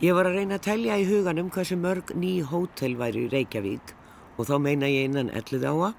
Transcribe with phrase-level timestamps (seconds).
[0.00, 3.90] Ég var að reyna að telja í huganum hversu mörg ný hótel væri í Reykjavík
[4.40, 5.90] og þá meina ég innan ellið áa.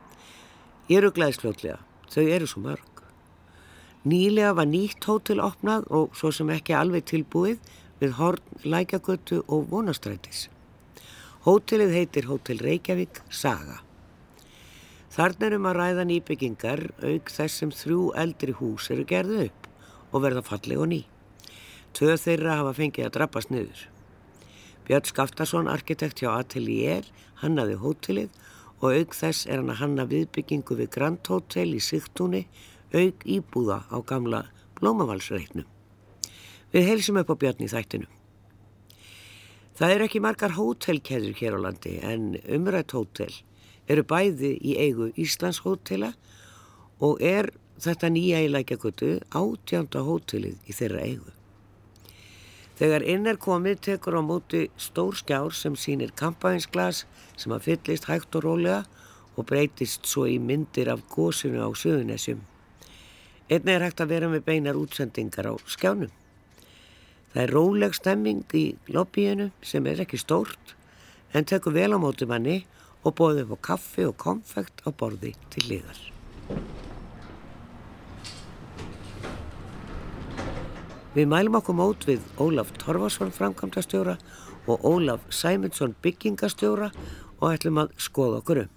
[0.90, 1.76] Ég eru glæðsljótlega,
[2.10, 3.04] þau eru svo mörg.
[4.02, 7.62] Nýlega var nýtt hótel opnað og svo sem ekki alveg tilbúið
[8.02, 10.48] við Horn, Lækjagötu og Vonastrætis.
[11.46, 13.84] Hótelið heitir Hótel Reykjavík Saga.
[15.14, 19.72] Þarna erum að ræða nýbyggingar auk þess sem þrjú eldri hús eru gerðu upp
[20.10, 21.04] og verða falleg og ný.
[21.94, 23.91] Tvö þeirra hafa fengið að drabbast niður.
[24.88, 27.06] Björn Skaftarsson, arkitekt hjá Atelier,
[27.42, 28.32] hannaði hótelið
[28.82, 32.48] og auk þess er hann að hanna viðbyggingu við Grand Hotel í Sigtúni
[32.94, 34.48] auk íbúða á gamla
[34.80, 35.68] Blómavalsreitnum.
[36.74, 38.10] Við heilsum upp á Björn í þættinu.
[39.78, 43.32] Það eru ekki margar hótelkeður hér á landi en umrætt hótel
[43.90, 46.12] eru bæði í eigu Íslands hótela
[47.02, 51.32] og er þetta nýja í lækjagutu átjánda hótelið í þeirra eigu.
[52.82, 57.04] Þegar inn er komið tekur á móti stór skjár sem sínir kampænsglas
[57.38, 58.80] sem að fyllist hægt og rólega
[59.38, 62.40] og breytist svo í myndir af gósinu á söðunessjum.
[63.54, 66.10] Einni er hægt að vera með beinar útsendingar á skjánum.
[67.36, 70.74] Það er róleg stemming í lobbyinu sem er ekki stórt
[71.38, 72.64] en tekur vel á móti manni
[73.06, 76.02] og bóði upp á kaffi og konfekt á borði til liðar.
[81.12, 84.14] Við mælum okkur mót við Ólaf Torfarsson framkvæmdastjóra
[84.72, 86.88] og Ólaf Sæmundsson byggingastjóra
[87.42, 88.70] og ætlum að skoða okkur um.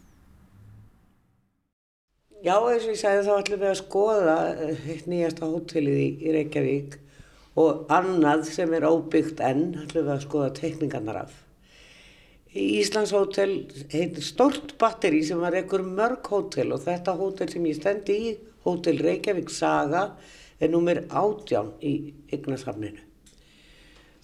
[2.43, 6.99] Já, eins og ég sagði þá ætlum við að skoða eitt nýjasta hótelið í, Reykjavík
[7.63, 11.41] og annað sem er óbyggt enn ætlum við að skoða teikningarnar af.
[12.51, 13.61] Í Íslands hótel
[13.95, 18.39] heitir stort batteri sem var ekkur mörg hótel og þetta hótel sem ég stendi í,
[18.67, 20.09] hótel Reykjavík Saga,
[20.65, 21.95] er nummer átján í
[22.33, 23.03] yggnasafninu.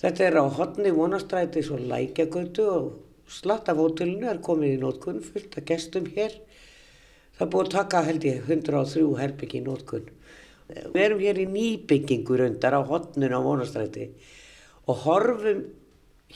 [0.01, 2.87] Þetta er á hodni vonastrætis og lækjagötu og
[3.31, 6.39] slatt af hótelinu er komið í nótkunn fullt af gestum hér.
[7.37, 10.09] Það er búið að taka held ég 103 herbyggi í nótkunn.
[10.71, 14.09] Við erum hér í nýbyggingu rundar á hodninu á vonastræti
[14.89, 15.65] og horfum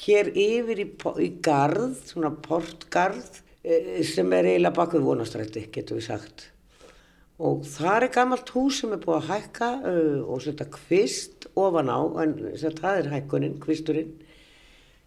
[0.04, 0.88] hér yfir í,
[1.22, 3.40] í garð, svona portgarð
[4.04, 6.50] sem er eiginlega bak við vonastræti getur við sagt
[7.42, 11.90] og það er gammalt hús sem er búið að hækka uh, og setja kvist ofan
[11.90, 14.12] á, en það er hækkuninn, kvisturinn.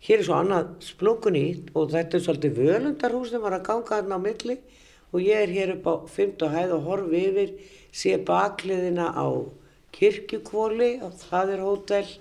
[0.03, 3.95] Hér er svo annað splungun í og þetta er svolítið völundarhús sem var að ganga
[3.95, 4.57] hérna á milli.
[5.15, 7.53] Og ég er hér upp á 15 hæð og horfi yfir,
[7.95, 9.27] sé bakliðina á
[9.95, 12.13] kirkjukvóli og það er hótel.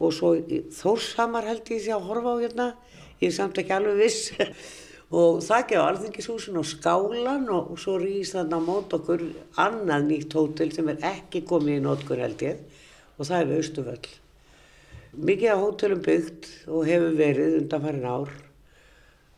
[0.00, 0.34] Og svo
[0.72, 2.68] Þórshamar held ég sé að horfa á hérna,
[3.20, 4.32] ég er samt ekki alveg viss
[5.08, 9.24] og það gefur alþingishúsin og skálan og, og svo rýst þarna mót okkur
[9.56, 12.60] annað nýtt hótel sem er ekki komið í nótkur held ég
[13.16, 14.10] og það er Östuföll.
[15.16, 18.34] Mikið af hótelum byggt og hefur verið undan farin ár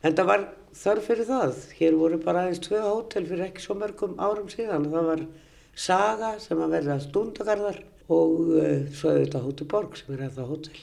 [0.02, 0.48] en það var
[0.80, 1.54] þörf fyrir það.
[1.78, 4.90] Hér voru bara aðeins tvö hótel fyrir ekki svo mörgum árum síðan.
[4.90, 5.24] Það var
[5.80, 7.78] Saga sem að verða stundagarðar
[8.10, 10.80] og uh, svo er þetta Hóti Borg sem er eða hótel.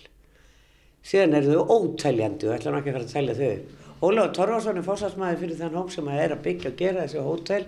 [1.08, 3.87] Síðan er þau ótæljandi og ætla ekki að fara að tælja þau.
[3.98, 7.24] Ólafur Torfarsson er fórsvarsmaður fyrir þann hóm sem að er að byggja og gera þessi
[7.26, 7.64] hótel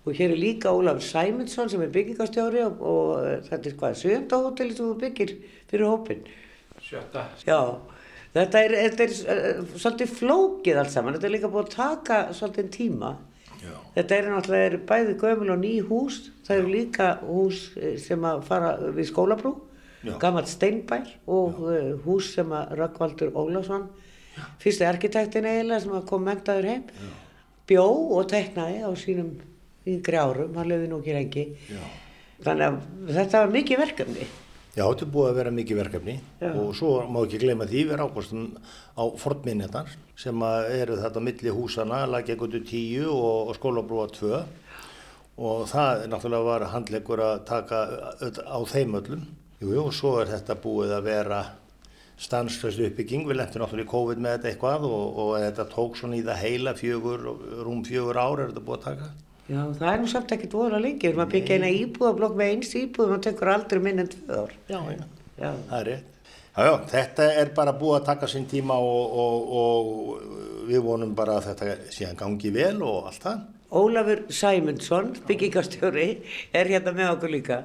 [0.00, 3.10] og hér er líka Ólafur Sæmundsson sem er byggingastjóri og, og
[3.46, 5.34] þetta er hvað, sjönda hóteli sem þú byggir
[5.70, 6.24] fyrir hópin.
[6.82, 7.22] Sjötta.
[7.46, 7.60] Já,
[8.34, 12.20] þetta er, þetta er uh, svolítið flókið allt saman, þetta er líka búið að taka
[12.34, 13.14] svolítið tíma.
[13.60, 13.72] Já.
[13.94, 17.64] Þetta er náttúrulega er bæði gömul og ný hús, það eru líka hús
[18.00, 19.54] sem að fara við skólabrú,
[20.02, 20.16] Já.
[20.18, 23.90] gammalt steinbær og uh, hús sem að Rökkvaldur Ólafsson,
[24.62, 26.84] fyrsti arkitektin eiginlega sem kom mentaður heim,
[27.70, 27.86] bjó
[28.18, 29.32] og teknaði á sínum
[29.88, 31.48] yngri árum, hann löfði nú ekki lengi.
[31.70, 31.82] Já.
[32.44, 34.30] Þannig að þetta var mikið verkefni.
[34.70, 36.50] Já, þetta er búið að vera mikið verkefni Já.
[36.54, 38.44] og svo má ekki gleyma því við ákostum
[38.94, 39.88] á fornminnetar
[40.20, 44.30] sem eru þetta milli húsana, Lækjagutu 10 og, og Skólabrúa 2
[45.40, 47.82] og það náttúrulega var handleggur að taka
[48.46, 49.26] á þeim öllum.
[49.60, 51.40] Jú, jú, svo er þetta búið að vera
[52.20, 56.18] stanslöst uppbygging, við lentum náttúrulega í COVID með þetta eitthvað og, og þetta tók svona
[56.18, 57.26] í það heila fjögur,
[57.64, 59.10] rúm fjögur ár er þetta búið að taka.
[59.50, 62.74] Já, það er nú samt ekkert voðalega lengi, ef maður byggja eina íbúðablokk með eins
[62.78, 64.52] íbúð, maður tekur aldrei minn en tvö ár.
[64.68, 65.06] Já, já.
[65.40, 65.50] Já.
[65.70, 66.06] Það er rétt.
[66.50, 71.14] Já, já, þetta er bara búið að taka sinn tíma og, og, og við vonum
[71.16, 73.40] bara að þetta síðan gangi vel og allt það.
[73.80, 76.08] Ólafur Sæmundsson, byggingastjóri,
[76.52, 77.60] er hérna með okkur líka.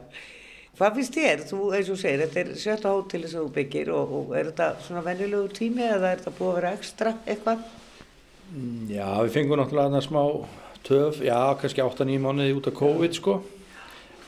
[0.76, 1.42] Hvað finnst þér?
[1.48, 4.66] Þú, eins og segir, þetta er sjötta hóteli sem þú byggir og, og er þetta
[4.84, 7.62] svona venjulegu tími eða er þetta búið að vera ekstra eitthvað?
[8.92, 10.22] Já, við fengum náttúrulega þarna smá
[10.86, 13.38] töf, já, kannski 8-9 mánuði út af COVID sko.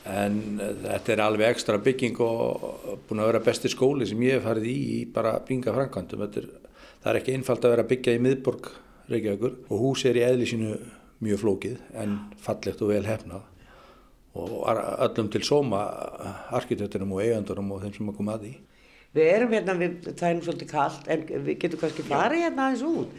[0.08, 2.64] En eh, þetta er alveg ekstra bygging og
[3.10, 6.24] búin að vera besti skóli sem ég hef farið í í bara bringa framkvæmdum.
[6.30, 6.48] Er,
[7.04, 8.72] það er ekki einfalt að vera að byggja í miðborg
[9.12, 10.74] Reykjavíkur og hús er í eðli sínu
[11.24, 13.47] mjög flókið en fallegt og vel hefnað
[14.34, 15.80] og öllum til sóma
[16.54, 18.52] arkitektunum og eigandurum og þeim sem að koma að því.
[19.16, 22.66] Við erum hérna, við, það er nú svolítið kallt, en við getum kannski farið hérna
[22.68, 23.14] aðeins út.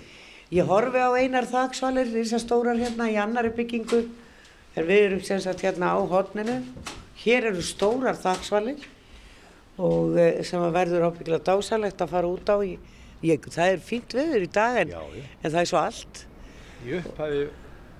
[0.54, 4.04] Ég horfi á einar þaksvalir, þessar stórar hérna í annari byggingu,
[4.78, 6.60] en við erum sem sagt hérna á hotninu.
[7.24, 8.86] Hér eru stórar þaksvalir
[9.80, 12.58] og eh, sem að verður ábyggilega dásalegt að fara út á.
[12.64, 12.78] Í,
[13.26, 15.26] ég, það er fínt veður í dag en, Já, já.
[15.42, 16.22] en það er svo allt.
[16.86, 17.42] Í upphæfi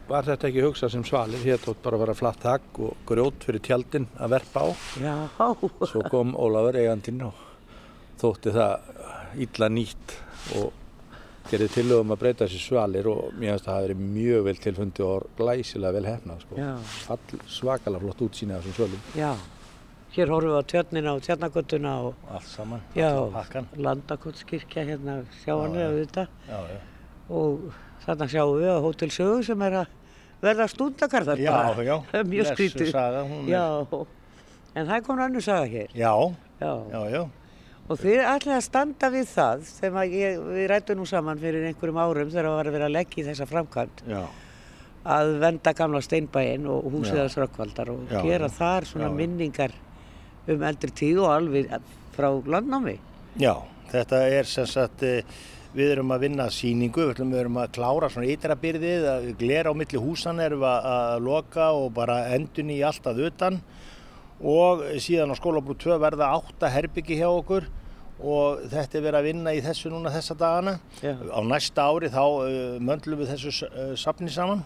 [0.10, 3.46] var þetta ekki hugsað sem svalir, hér tótt bara að vera flatt þakk og grjót
[3.46, 4.68] fyrir tjaldin að verpa á.
[5.04, 5.16] Já,
[5.92, 7.46] Svo kom Ólafur eigandinn og
[8.22, 10.16] þótti það illa nýtt
[10.60, 10.72] og
[11.50, 15.06] gerði tillögum að breyta þessi svalir og mér finnst að það verið mjög vel tilfundi
[15.06, 16.58] og glæsilega vel hefnað sko.
[16.60, 16.72] Já.
[17.06, 19.08] Fall, svakalega flott útsýni af þessum svölum.
[19.18, 19.32] já.
[20.10, 23.68] Hér horfum við á tjörnina og tjarnagötuna og Allt saman, já, allan pakkan.
[23.78, 26.26] landakotskirkja hérna sjáanlega.
[26.50, 26.80] Já, já.
[27.30, 27.68] og
[28.06, 29.92] þarna sjáum við að Hótel Sögu sem er að
[30.44, 31.96] verða stundakarðar Já, já.
[32.20, 33.64] er mjög skrítið saga, já,
[34.76, 36.14] en það komin önnur saga hér Já,
[36.62, 36.74] já.
[36.94, 37.24] já, já.
[37.90, 42.00] og þið ætlaði að standa við það sem ég, við rættum nú saman fyrir einhverjum
[42.04, 44.22] árum þegar það var að vera að leggja í þessa framkvæmt Já,
[45.16, 47.24] að venda gamla steinbæinn og húsið Já.
[47.26, 48.56] þess rökkvaldar og Já, gera já.
[48.60, 49.18] þar svona Já, já.
[49.24, 49.78] minningar
[50.50, 51.74] um eldri tíð og alveg
[52.16, 52.96] frá landnámi
[53.40, 53.54] já,
[53.92, 55.24] þetta er sem sagt, eh,
[55.76, 60.42] við erum að vinna síningu, við erum að klára svona ytrabyrðið, glera á milli húsan
[60.42, 63.60] erum að, að loka og bara endun í allt að utan
[64.40, 67.68] og síðan á skólabrú 2 verða átta herbyggi hjá okkur
[68.20, 70.74] og þetta er verið að vinna í þessu núna þessa dagana.
[71.00, 71.14] Já.
[71.16, 74.66] Á næsta ári þá uh, möndlum við þessu uh, safni saman.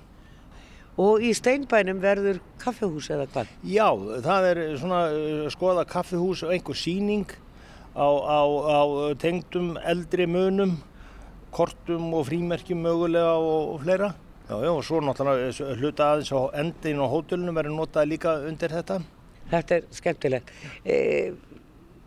[0.98, 3.88] og í steinbænum verður kaffehús eða hvað Já,
[4.22, 7.26] það er svona uh, skoða kaffihús og einhver síning
[7.94, 8.82] á, á, á
[9.18, 10.78] tengdum eldri munum,
[11.54, 14.14] kortum og frímerkjum mögulega og, og fleira.
[14.50, 18.74] Já, já, og svo náttúrulega hluta aðeins á endin og hótelunum verður notað líka undir
[18.76, 19.00] þetta.
[19.54, 20.52] Þetta er skemmtilegt.
[20.84, 20.98] E,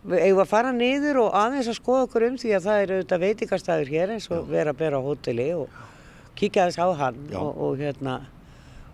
[0.06, 2.98] við eigum að fara niður og aðeins að skoða okkur um því að það eru
[2.98, 5.81] auðvitað veitingastæður hér eins og vera að bera á hóteli og
[6.37, 8.19] kíkja aðeins á hann og, og hérna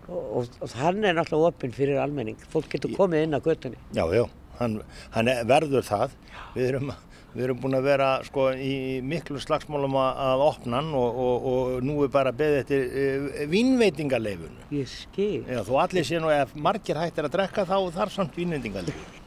[0.07, 2.39] og, og, og hann er náttúrulega opinn fyrir almenning.
[2.53, 3.79] Fólk getur komið inn á göttunni.
[3.91, 4.23] Já, já,
[4.59, 4.77] hann,
[5.15, 6.13] hann er- verður það.
[6.53, 6.91] Við erum,
[7.33, 11.49] við erum búin að vera sko, í miklu slagsmálum að, að opna hann og, og,
[11.53, 14.61] og nú er bara beðið eftir uh, vínveitingaleifun.
[14.75, 15.41] Ég skil.
[15.49, 19.19] Já, þó allir sé nú ef margir hættir að drekka þá þarf samt vínveitingaleifun.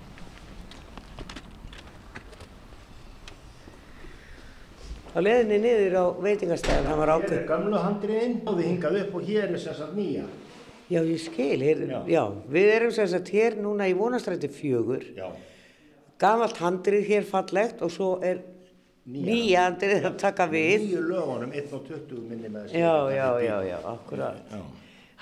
[5.16, 7.38] Á leiðinni niður á veitingastæðin, hann var ákveð.
[7.48, 10.26] gamlu handriðin og við hingað upp og hér er sagt nýja.
[10.90, 11.60] Já, ég skil.
[11.66, 12.00] Hér, já.
[12.06, 12.24] Já.
[12.52, 15.02] við erum sem sagt hér núna í vonastrætti fjögur.
[15.16, 15.30] Já.
[16.18, 18.38] Gamalt handrið hér fallegt og svo er
[19.06, 19.66] Nýja.
[19.68, 20.80] handrið að taka við.
[20.86, 22.80] Nýju lögunum, 1 og 20 minni með þessi.
[22.80, 24.38] Já, já, já, já, akkurat.
[24.50, 24.62] Já.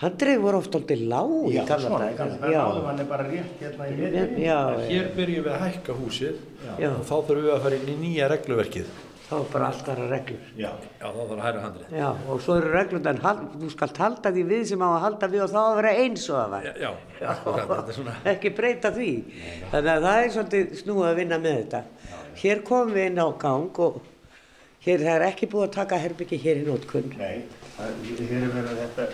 [0.05, 2.17] Handrið voru oft aldrei lág í Já, gamla svona, dag.
[2.19, 2.55] gamla dag.
[2.61, 4.33] Áður hann er bara rétt hérna í miðjum.
[4.43, 6.39] já, já, Hér byrjum við að hækka húsið
[6.81, 6.89] Já.
[6.91, 8.89] og þá þurfum við að fara inn í nýja regluverkið.
[9.35, 10.43] Þá er bara allt aðra reglur.
[10.57, 10.69] Já.
[11.01, 11.93] Já, þá þarf að hæra handrið.
[11.99, 15.01] Já, og svo eru reglur, en hal- þú skalt halda því við sem á að
[15.05, 16.69] halda við og þá að vera eins og það var.
[16.85, 16.91] Já,
[17.35, 18.15] akkurat, þetta er svona.
[18.35, 19.09] Ekki breyta því.
[19.75, 21.83] Þannig að það er svolítið snúið að vinna með þetta.
[22.45, 23.99] Hér komum við inn á gang og
[24.85, 27.13] hér það er ekki búið að taka herbyggi hér í nótkunn.
[27.19, 27.45] Nei,
[27.79, 29.09] það hér er verið að þetta,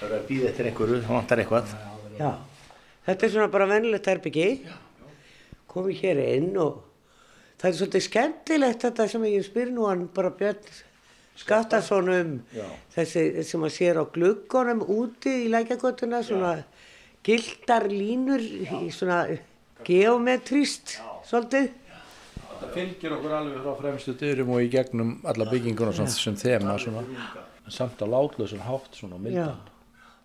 [0.00, 1.74] það er að býða eftir einhverju, það vantar eitthvað.
[2.20, 2.30] Já,
[3.08, 4.48] þetta er svona bara venilegt herbyggi.
[5.70, 6.80] Komum hér inn og
[7.60, 10.70] það er svolítið skemmtilegt þetta sem ég spyr nú hann bara Björn
[11.40, 12.66] Skattarsson um Já.
[12.96, 16.56] þessi sem að sér á gluggunum úti í lækjagötuna svona
[17.24, 19.22] gildar línur í svona
[19.86, 20.98] geometrist
[21.28, 21.70] svolítið.
[22.60, 26.76] Það fylgir okkur alveg frá fremstu dyrum og í gegnum alla bygginguna sem, sem þema
[26.80, 27.04] svona,
[27.72, 29.28] samt á látlösun hátt svona og Já.
[29.28, 29.70] mildan.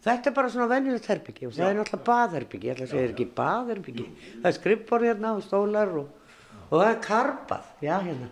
[0.05, 3.11] Þetta er bara svona venjulegt herbyggi og það er náttúrulega baðherbyggi, ég ætla að segja
[3.13, 4.03] ekki baðherbyggi.
[4.35, 6.24] Það er skrippborð hérna og stólar og,
[6.69, 8.31] og það er karpað, já hérna.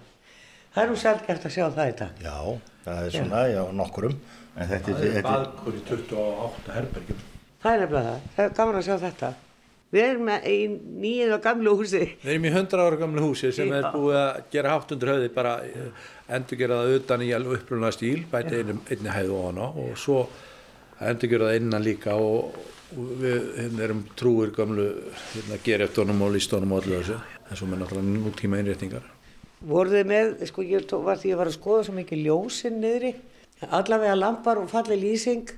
[0.73, 2.21] Það er nú sjálfgeft að sjá það í dag.
[2.23, 2.37] Já,
[2.85, 4.19] það er svona, já, nokkurum.
[4.53, 7.23] En þetta Það er, er þetta er, baðkur í 28 herbergjum.
[7.63, 9.33] Það er nefnilega það, það er gaman að sjá þetta.
[9.93, 10.57] Við erum í
[11.03, 12.01] nýju og gamlu húsi.
[12.23, 15.27] Við erum í 100 ára gamlu húsi sem er búið að gera hátt undir höfði,
[15.35, 15.51] bara
[16.33, 19.91] endur gera það utan í alveg upprunna stíl, bæta einni, einni hæðu ofan á og
[20.01, 20.23] svo
[21.03, 22.57] endur gera það innan líka og,
[23.21, 24.87] við hérna, erum trúir gamlu
[25.35, 29.09] hérna, gereftónum og listónum og allir þessu, en svo með náttúrulega nútíma innréttingar.
[29.63, 32.23] Voruð þið með, sko ég tó- var því að ég var að skoða svo mikið
[32.27, 33.13] ljósinn niðri,
[33.69, 35.51] allavega lampar og falli lýsing.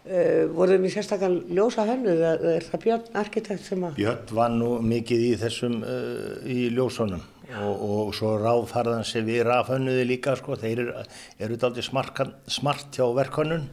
[0.00, 3.98] Uh, voruð mér sérstaklega ljósa hönnu, er það Björn arkitekt sem að...
[3.98, 7.20] Björn var nú mikið í þessum, uh, í ljósunum.
[7.50, 11.04] Og, og svo ráðfarðan sem við rafhönnuði líka, sko, þeir eru,
[11.42, 13.66] eru aldrei smart hjá verkhönnun,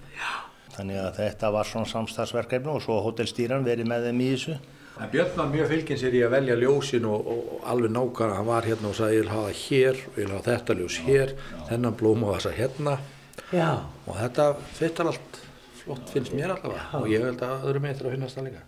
[0.73, 4.57] þannig að þetta var svona samstagsverkefni og svo hótelstýran verið með þeim í þessu.
[4.97, 8.47] En Björn var mjög fylginn sér í að velja ljósin og, og, alveg nákvæmlega, hann
[8.47, 11.33] var hérna og sagði ég vil hafa hér, ég vil hafa þetta ljós hér,
[11.69, 12.95] þennan blóm og þessa hérna.
[13.53, 13.69] Já.
[14.03, 15.37] og þetta fyttar allt
[15.79, 16.87] flott finnst mér allavega.
[16.99, 18.63] Og ég held að öðrum eitthvað að finnast það líka.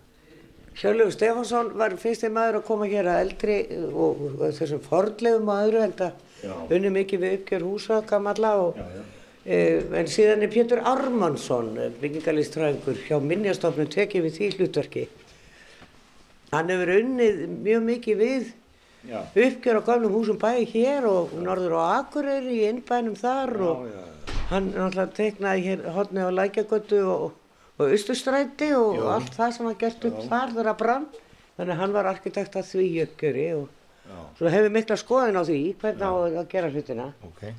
[0.80, 3.56] Hjörlegur Stefánsson var fyrsti maður að koma hér að eldri
[3.90, 8.86] og, og þessum fordlegum maður held að unni mikið við uppgjör húsa gamalla og já,
[8.94, 9.02] já.
[9.40, 9.58] E,
[9.96, 15.04] en síðan er Pétur Armansson byggingalistræðingur hjá minnjastofnum tekið við því hlutverki
[16.52, 18.52] hann hefur unnið mjög mikið við
[19.08, 19.20] já.
[19.24, 23.84] uppgjör á gamlum húsum bæði hér og norður á Akureyri í innbænum þar og
[24.50, 27.28] hann náttúrulega teiknaði hér hodni á Lækjagötu og
[27.80, 29.08] og Östustræti og Jó.
[29.08, 30.28] allt það sem var gert upp Já.
[30.28, 31.04] þar þar að brann
[31.56, 33.68] þannig að hann var arkitekt að því jökjöri og
[34.10, 34.18] Já.
[34.36, 37.54] svo hefur mikla skoðin á því hvernig á að gera hlutina okay.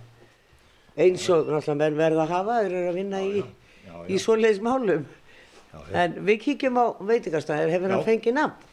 [0.97, 3.43] eins og náttúrulega menn verða að hafa þeir eru að vinna í,
[4.13, 5.07] í svoleiðis málum
[6.03, 8.70] en við kíkjum á veitikastæðir hefur hann fengið nafn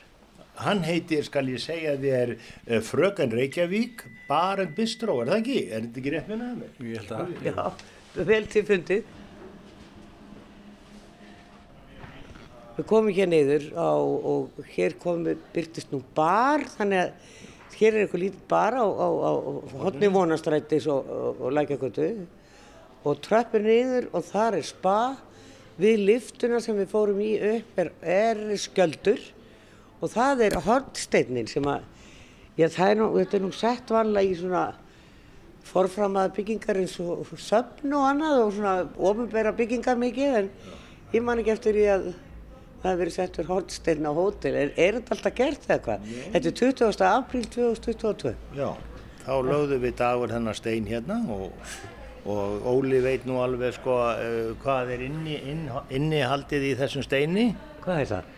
[0.58, 5.58] Hann heitir, skal ég segja, þið er uh, Fröken Reykjavík Baren Bistró, er það ekki?
[5.68, 6.72] Er þetta ekki rétt með nefnir?
[6.88, 7.30] Ég held að.
[7.46, 9.14] Já, vel til fundið.
[12.78, 17.38] Við komum hér neyður á, og hér komum, byrtist nú bar, þannig að
[17.78, 19.32] hér er eitthvað lítið bar á, á, á
[19.84, 22.10] hodni vonastrættis og, og, og lækjakötu
[23.06, 25.00] og tröppur neyður og þar er spa.
[25.78, 29.22] Við liftuna sem við fórum í upp er, er sköldur
[29.98, 31.86] og það er hortsteinin sem að,
[32.58, 34.66] já það er nú, þetta er nú sett vanlega í svona
[35.68, 38.76] forframaða byggingar eins og söfn og annað og svona
[39.10, 40.48] ofinbæra byggingar mikið en
[41.12, 42.08] ég man ekki eftir því að
[42.78, 46.08] það hefur verið settur hortstein á hótel er, er þetta alltaf gert eða hvað?
[46.32, 47.04] Þetta er 20.
[47.10, 48.68] apríl 2022 Já,
[49.26, 51.72] þá lögðum við dagur hennar stein hérna og,
[52.28, 57.06] og Óli veit nú alveg sko uh, hvað er inni, inn, inni haldið í þessum
[57.06, 57.50] steini
[57.82, 58.34] Hvað er það?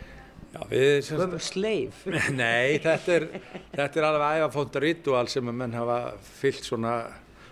[0.51, 2.05] Já, við, semst, sleif
[2.43, 3.27] Nei, þetta er,
[3.71, 5.99] þetta er alveg ægafónda ritual sem að menn hafa
[6.41, 6.95] fyllt svona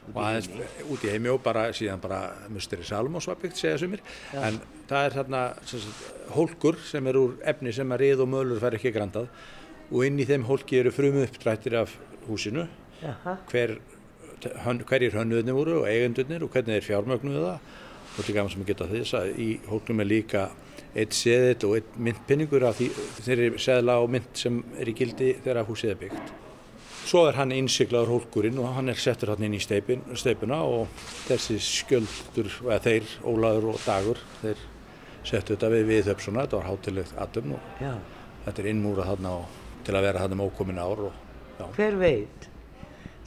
[0.08, 0.48] og aðeins
[0.88, 2.20] út í heimi og bara síðan bara
[2.52, 4.02] Musteri Salmós var byggt segja sumir.
[4.32, 4.40] Já.
[4.48, 8.62] en það er þarna sagt, hólkur sem er úr efni sem að rið og mölur
[8.62, 9.28] fær ekki grandað
[9.88, 11.94] og inn í þeim hólki eru frumu uppdrættir af
[12.28, 12.66] húsinu.
[13.48, 13.76] Hver,
[14.64, 17.76] hön, hverjir hönnuðinni voru og eigendunir og hvernig þeir fjármögnuðu það.
[18.18, 20.48] Og er gaman sem að geta þess að í hólknum er líka
[20.94, 22.90] eitt seðill og eitt myndpinningur af því
[23.22, 26.36] þeirri seðla og mynd sem er í gildi þegar húsið er byggt
[27.08, 30.90] Svo er hann innsiklaður hólkurinn og hann er settur hann inn í steipin, steipuna og
[31.24, 34.60] þessi skjöldur, eða þeir, Ólaður og Dagur, þeir
[35.24, 37.94] settu þetta við við þöpsuna, þetta var hátilegt atum og já.
[38.44, 39.36] þetta er innmúrað hann á,
[39.88, 41.00] til að vera hann um ókomin ár.
[41.08, 42.48] Og, Hver veit?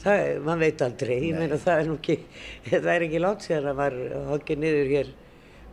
[0.04, 2.20] Það, man veit aldrei, ég meina það er nú ekki,
[2.70, 3.98] það er ekki látt sér að var
[4.30, 5.14] hokkið niður hér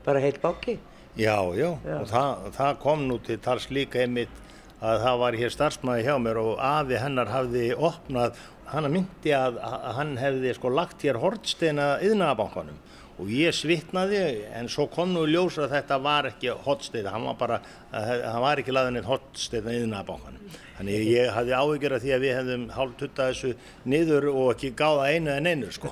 [0.08, 0.78] bara heilt báki.
[1.18, 1.96] Já, já, já.
[1.98, 4.34] og það, það kom nú til tals líka einmitt
[4.78, 8.38] að það var hér starfsmæði hjá mér og afi hennar hafði opnað,
[8.70, 9.58] hann myndi að,
[9.96, 12.78] hann hefði sko lagt hér hortsteina yðnabankanum
[13.18, 14.22] og ég svitnaði
[14.54, 17.60] en svo kom nú ljós að þetta var ekki hortsteina, hann var bara,
[17.90, 20.58] hann var ekki laðin eitt hortsteina yðnabankanum.
[20.78, 23.48] Þannig ég hafði áhyggjur af því að við hefðum hálf tuttað þessu
[23.90, 25.90] niður og ekki gáða einu en einu sko.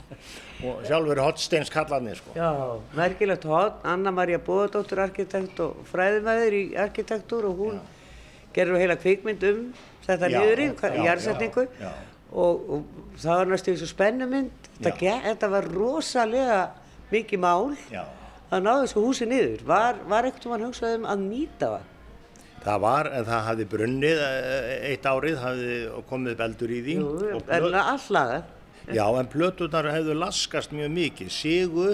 [0.62, 2.37] Og sjálfur hortsteins kallarnir sko.
[2.38, 2.50] Já,
[2.95, 7.83] merkilegt hot, Anna-Maria Bóðardóttur arkitekt og fræðimæður í arkitektur og hún
[8.54, 9.66] gerur heila kvikmynd um
[10.06, 11.66] þetta nýðurinn, jærsetningu
[12.30, 12.87] og, og
[13.18, 14.71] það var næstu eins og spennumynd.
[14.78, 16.61] Þetta, þetta var rosalega
[17.13, 18.03] mikið mál já.
[18.51, 21.93] að ná þessu húsi nýður var, var ekkert um að hugsa um að nýta það
[22.67, 25.75] Það var, en það hafði brunnið eh, eitt árið, hafði
[26.09, 26.97] komið beldur í því.
[26.99, 28.41] Jú, en allaga.
[28.91, 31.93] Já, en plötunar hefðu laskast mjög mikið, sígu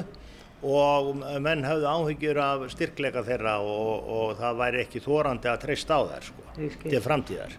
[0.62, 1.10] og
[1.42, 6.02] menn hafðu áhyggjur af styrkleika þeirra og, og það væri ekki þórandi að treysta á
[6.08, 6.46] þær sko,
[6.86, 7.56] til framtíðar.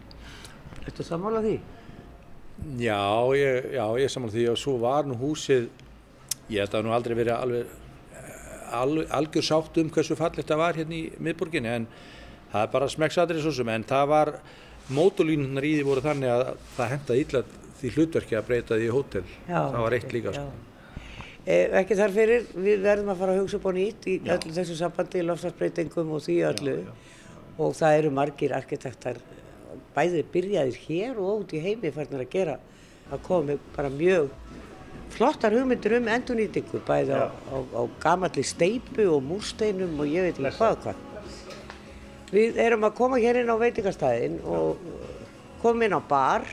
[0.83, 1.55] Ertu sammála því?
[2.79, 3.01] Já,
[3.37, 5.67] ég, já, ég sammála því og svo var nú húsið,
[6.49, 7.79] ég held að það nú aldrei verið alveg
[8.73, 11.87] al, algjör sátt um hversu fallit það var hérna í miðburginni en
[12.51, 14.33] það er bara smekksadrið svo sem en það var,
[14.93, 16.43] mótulínunar í því voru þannig að
[16.75, 17.43] það hendaði illa
[17.79, 20.51] því hlutverki að breyta því í hótel, já, það var eitt líka sko.
[21.43, 24.35] Eh, ekki þar fyrir, við verðum að fara að hugsa upp á nýtt í já.
[24.37, 26.93] öllu þessu sambandi, lofslagsbreytingum og því öllu já,
[27.57, 29.19] og það eru margir arkitektar
[29.93, 32.55] bæðið byrjaðir hér og út í heimi færðin að gera
[33.11, 34.31] að komi bara mjög
[35.13, 40.39] flottar hugmyndir um endurnýtingu, bæði á, á, á gamalli steipu og múrsteinum og ég veit
[40.39, 41.01] ekki hvað og hvað.
[42.33, 44.79] Við erum að koma hér inn á veitingastæðin og
[45.61, 46.47] komum inn á bar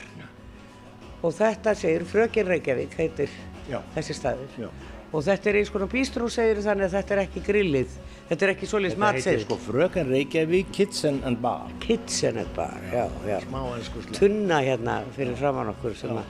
[1.25, 3.33] og þetta segir Frökin Reykjavík heitir
[3.69, 3.81] Já.
[3.97, 4.57] þessi staður.
[4.61, 4.69] Já.
[5.11, 7.95] Og þetta er eins konar bístrú segir þannig að þetta er ekki grillið,
[8.29, 11.73] þetta er ekki svoleiðis Þetta heitir sko Fröken Reykjavík Kitchen and Bar.
[11.83, 13.41] Kitchener bar, já, já.
[13.49, 14.21] Smá einsku slið.
[14.21, 16.29] Tunna hérna fyrir framann okkur sem að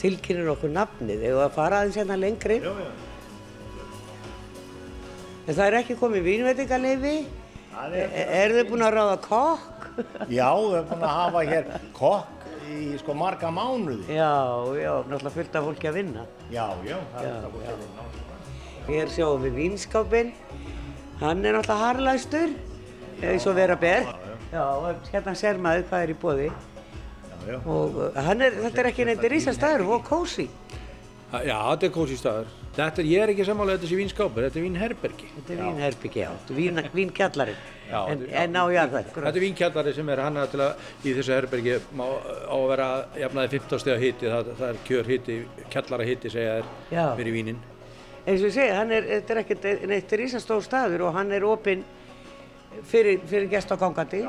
[0.00, 2.58] tilkynir okkur nafnið eða að fara aðeins hérna lengri.
[2.62, 2.90] Já, já.
[5.42, 7.14] En það er ekki komið vínveitingaleifi.
[7.72, 9.86] Það Er, er, er þið búin að ráða kokk?
[10.28, 14.04] já, við erum búin að hafa hér kokk í sko marga mánuði.
[14.12, 14.28] Já,
[14.78, 16.26] já, náttúrulega fullt af fólki að vinna.
[16.52, 18.06] Já, já, það er það búin að vinna.
[18.90, 20.32] Hér sjáum við vínskápinn.
[21.22, 22.54] Hann er náttúrulega harlagstur,
[23.22, 24.06] eins og vera ber.
[24.52, 24.64] Já,
[25.14, 26.48] hérna sér maður hvað er í bóði.
[27.48, 27.58] Já.
[27.66, 30.48] Og uh, er, þetta er ekki neitt rísastæður og kósi.
[31.32, 32.50] Já, þetta er kósi staður.
[32.76, 35.30] Þetta er, ég er ekki sammála þetta sé vínskápur, þetta er vínherbergi.
[35.36, 36.30] Þetta er vínherbyggi, já,
[36.82, 37.62] er vínkjallarinn.
[37.92, 39.10] En, er- en á jarðvæg.
[39.16, 42.04] Þetta er vínkjallari sem er hannað til að í þessu herbergi má,
[42.48, 42.88] á að vera
[43.20, 45.38] jafnaði 15 steg hiti, það, það er kjör hiti,
[45.74, 47.60] kjallara hiti segja þér fyrir vínin.
[48.22, 51.84] eins og ég segi, er, þetta er ekkert neitt rísastór staður og hann er opinn
[52.88, 54.22] fyrir, fyrir gest á gangandi.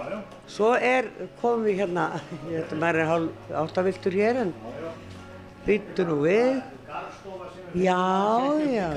[0.47, 1.09] Svo er,
[1.41, 2.07] komum við hérna,
[2.51, 4.53] ég veit að maður er hálf áttaviltur hér en
[5.67, 6.61] býttu nú við.
[7.73, 7.99] Já,
[8.69, 8.89] já,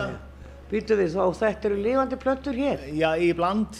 [0.70, 2.82] býttu við og þetta eru lífandi plöntur hér.
[2.92, 3.78] Já, í bland.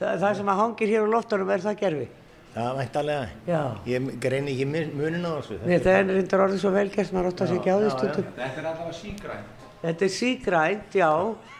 [0.00, 2.08] Það, það sem að hangir hér á loftunum er það gerfi.
[2.52, 3.28] Já, væntalega.
[3.48, 3.60] Já.
[3.88, 5.60] Ég greini ekki mun- muninn á þessu.
[5.64, 8.26] Nei, það er reyndar orðið svo velgerst, maður átt að segja á því stundum.
[8.36, 9.61] Þetta er allavega sígrænt.
[9.82, 11.10] Þetta er sígrænt, já,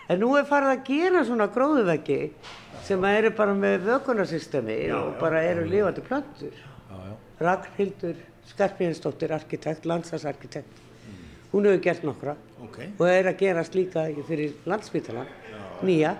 [0.08, 2.18] en nú er farið að gera svona gróðuveggi
[2.86, 5.64] sem eru bara með vökunarsystemi og bara eru.
[5.66, 6.20] Já,
[6.92, 7.14] já.
[7.42, 8.20] Ragnhildur
[8.52, 10.80] Skarpíðinsdóttir, arkitekt, landslagsarkitekt,
[11.52, 12.78] hún hefur gert nokkra Ok.
[12.98, 15.30] og er að gerast líka fyrir landsbytalan,
[15.82, 16.16] nýja.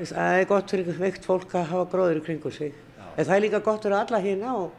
[0.00, 2.72] Það er gott fyrir veikt fólk að hafa gróður í kringu sig.
[3.16, 4.70] En það er líka gott fyrir alla hérna og,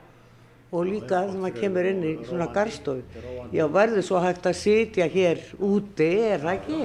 [0.72, 3.24] og líka þegar maður kemur inn í svona garstofu.
[3.52, 6.80] Já, verður svo hægt að sitja hér úti, er það ekki?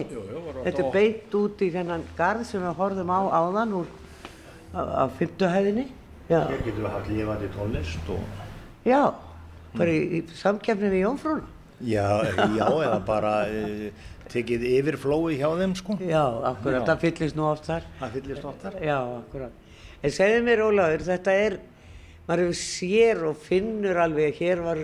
[0.64, 3.92] Þetta er beint út í þennan garð sem við horfum á áðan úr
[4.75, 5.87] á fymtuhæðinni.
[6.27, 8.42] Hér getum við haft lifandi tónlist og...
[8.83, 9.14] já,
[9.79, 11.46] bara í, samkefni við Jónfrúna.
[11.87, 12.09] Já,
[12.57, 13.87] já, eða bara uh,
[14.33, 15.96] tekið yfir flóið hjá þeim, sko.
[16.01, 17.87] Já, akkurat, það fyllist nú oft þar.
[18.01, 18.79] Það fyllist oft þar.
[18.83, 19.64] Já, akkurat.
[20.03, 21.59] En segðu mér, Ólafur, þetta er,
[22.26, 24.82] maður hefur sér og finnur alveg, hér var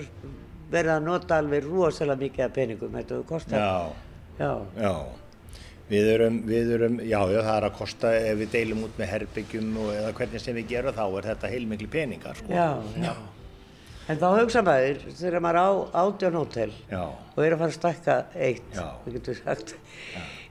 [0.72, 3.58] verið að nota alveg rosalega mikið af peningum, þetta hefur kostað.
[3.58, 4.94] Já, Já, já.
[5.92, 9.10] Við erum, við erum, já, já, það er að kosta ef við deilum út með
[9.12, 12.48] herbyggjum og eða hvernig sem við gerum þá er þetta heilmikli peningar, sko.
[12.54, 12.68] já,
[13.02, 13.12] já.
[14.10, 15.68] En þá hugsa maður, þegar maður á
[16.02, 18.16] átjón hótel og er að fara að stækka
[18.48, 18.72] eitt,
[19.04, 19.74] við getum sagt,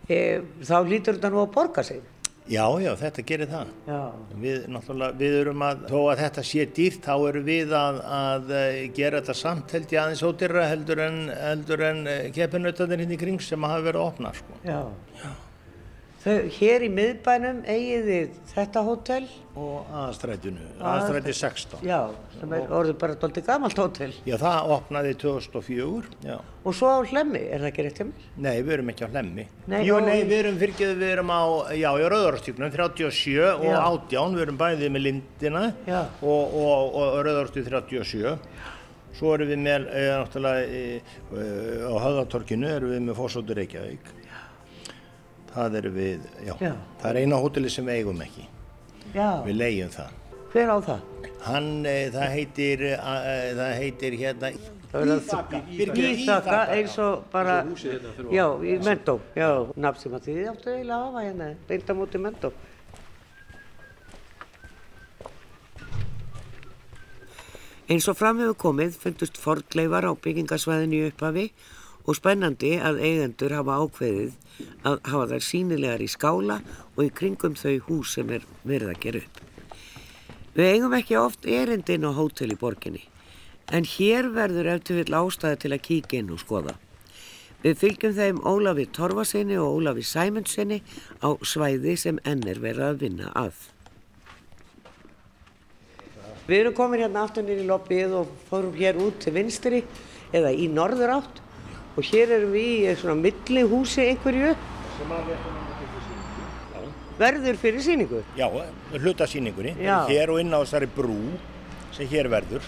[0.08, 0.20] e,
[0.62, 2.06] þá lítur þetta nú að borga sig.
[2.52, 3.76] Já, já, þetta gerir það.
[3.88, 4.02] Já,
[4.46, 8.52] Við, náttúrulega, við erum að, þó að þetta sé dýrt, þá erum við að, að
[8.62, 12.04] eh, gera þetta samt held ég aðeins ódýra heldur en, heldur en
[12.36, 14.62] keppinautarnir hinn í kring sem hafa verið að opna, sko.
[14.68, 14.82] já.
[16.22, 19.24] Þau, hér í miðbænum eigið þið þetta hótel,
[19.58, 21.80] Og aðastrætinu, aðastræti 16.
[21.84, 21.98] já,
[22.38, 24.14] sem er orðið bara doldið gamalt hótel.
[24.30, 26.36] Já, það opnaði 2004, já.
[26.62, 28.30] Og svo á hlemmi, er það ekki rétt hjá mér?
[28.46, 29.48] Nei, við erum ekki á hlemmi.
[29.74, 31.42] Nei, Jú, og- nei, við erum fyrirgeðu, við erum á,
[31.74, 33.82] já, í Rauðarstíknum, 37 og Já.
[33.82, 36.02] 18, við erum bæðið með lindina Já.
[36.22, 38.38] og, og, og Rauðarstík 37.
[39.18, 41.02] Svo erum við með, e, náttúrulega, e,
[41.34, 41.46] e,
[41.84, 44.21] á Höðatorkinu erum við með Fossóttur Reykjavík.
[45.52, 46.74] Það erum við, já, Já.
[47.02, 48.46] það er eina hóteli sem við eigum ekki.
[49.12, 50.12] Já, Við leigjum það.
[50.54, 51.02] hver á það?
[51.42, 54.52] Hann, e, það heitir, a, e, það heitir hérna,
[54.92, 59.48] Birgir Íþaka, eins og bara, Eins og húsið hérna fyrir já, í Mentó, já,
[59.80, 62.52] nafn sem að þið áttu eiginlega að hafa hérna, reynda mútið Mentó.
[67.92, 71.48] Eins og fram hefur komið fundust fordleifar á byggingasvæðinu í upphafi
[72.06, 74.36] og spennandi að eigendur hafa ákveðið
[74.88, 76.60] að hafa þær sínilegar í skála
[76.96, 79.42] og í kringum þau hús sem er verið að gera upp.
[80.52, 83.04] Við eigum ekki oft erindin á hótel í borginni,
[83.72, 86.74] en hér verður eftir vill ástæði til að kíkja inn og skoða.
[87.62, 90.82] Við fylgjum þeim Ólafi Torfasinni og Ólafi Sæmundsinni
[91.22, 93.54] á svæði sem enn er verið að vinna að.
[96.50, 99.84] Við erum komin hérna aftur nýri lobbyið og fórum hér út til vinstri
[100.34, 101.42] eða í norður átt
[101.98, 104.56] og hér erum við í svona milli húsi einhverju
[107.22, 108.22] verður fyrir síningu.
[108.38, 108.48] Já,
[108.96, 110.08] hlutasýningunni, Já.
[110.10, 111.18] hér og inn á þessari brú
[111.94, 112.66] sem hér verður.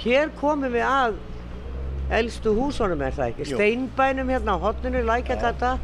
[0.00, 1.18] Hér komum við að
[2.16, 3.58] elstu húsunum er það ekki, Jú.
[3.58, 5.78] steinbænum hérna á hotninu, Lækjagata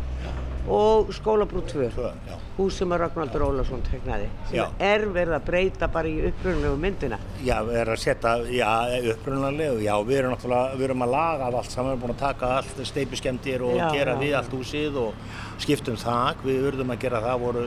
[0.69, 2.37] og skólabrú 2, Tvö, já.
[2.57, 4.67] hús sem að Ragnvaldur Ólafsson tegnaði, sem Já.
[4.79, 7.19] er verið að breyta bara í upprunlegu myndina.
[7.43, 8.71] Já, við erum að setja, já,
[9.15, 12.23] upprunanlega, já, við erum náttúrulega, við erum að laga allt saman, við erum búin að
[12.23, 15.15] taka allt steipiskemdir og Já, gera já, við allt húsið og
[15.59, 17.67] skiptum þak, við urðum að gera það, voru,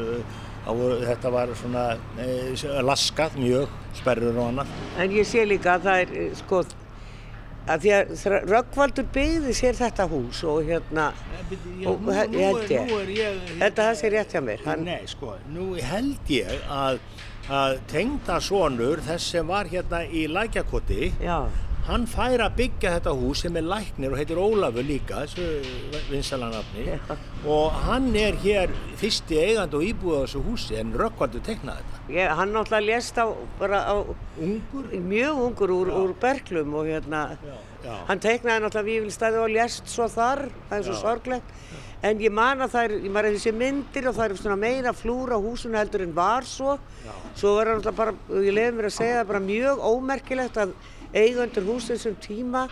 [0.65, 1.86] voru, þetta var svona
[2.17, 2.29] e,
[2.81, 4.73] laskað mjög, sperrur og annað.
[5.03, 6.63] En ég sé líka að það er, eh, sko,
[7.65, 11.08] að því að Rögnvaldur byggði sér þetta hús og hérna,
[11.89, 14.41] og nú, he- nú, ég held ég, nú er ég, þetta það sé rétt hjá
[14.45, 16.99] mér, hann, Nei, sko, nú held ég að,
[17.49, 21.39] að tengda sonur þess sem var hérna í Lækjakoti, já,
[21.86, 26.86] hann fær að byggja þetta hús sem er læknir og heitir Ólafur líka, þessu vinsalanafni,
[26.88, 27.17] Já.
[27.45, 32.02] og hann er hér fyrsti eigand og íbúið á þessu húsi en Rökkvaldur teknaði þetta.
[32.17, 33.95] ég, hann náttúrulega lést á, á,
[34.41, 34.89] Ungur?
[35.13, 37.38] mjög ungur úr, úr berglum og hérna,
[37.86, 37.93] Já.
[38.10, 41.56] hann teiknaði náttúrulega Vífilstæði og lést svo þar, það er svo sorglegt.
[42.06, 44.91] En ég man að það er, ég maður þessi myndir og það er svona meira
[44.93, 46.76] flúr á húsinu heldur en var svo.
[47.38, 48.13] Svo var það náttúrulega bara,
[48.45, 50.76] ég leiði mér að segja bara mjög ómerkilegt að
[51.15, 52.65] eigendur húsins sem tíma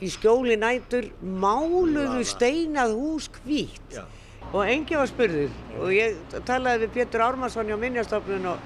[0.00, 3.94] í skjóli nætur máluðu steinað hús hvítt.
[3.96, 4.04] Já.
[4.52, 5.50] Og enginn var spurður
[5.82, 6.14] og ég
[6.48, 8.62] talaði við Pétur Ármarsson hjá Minjastofnun og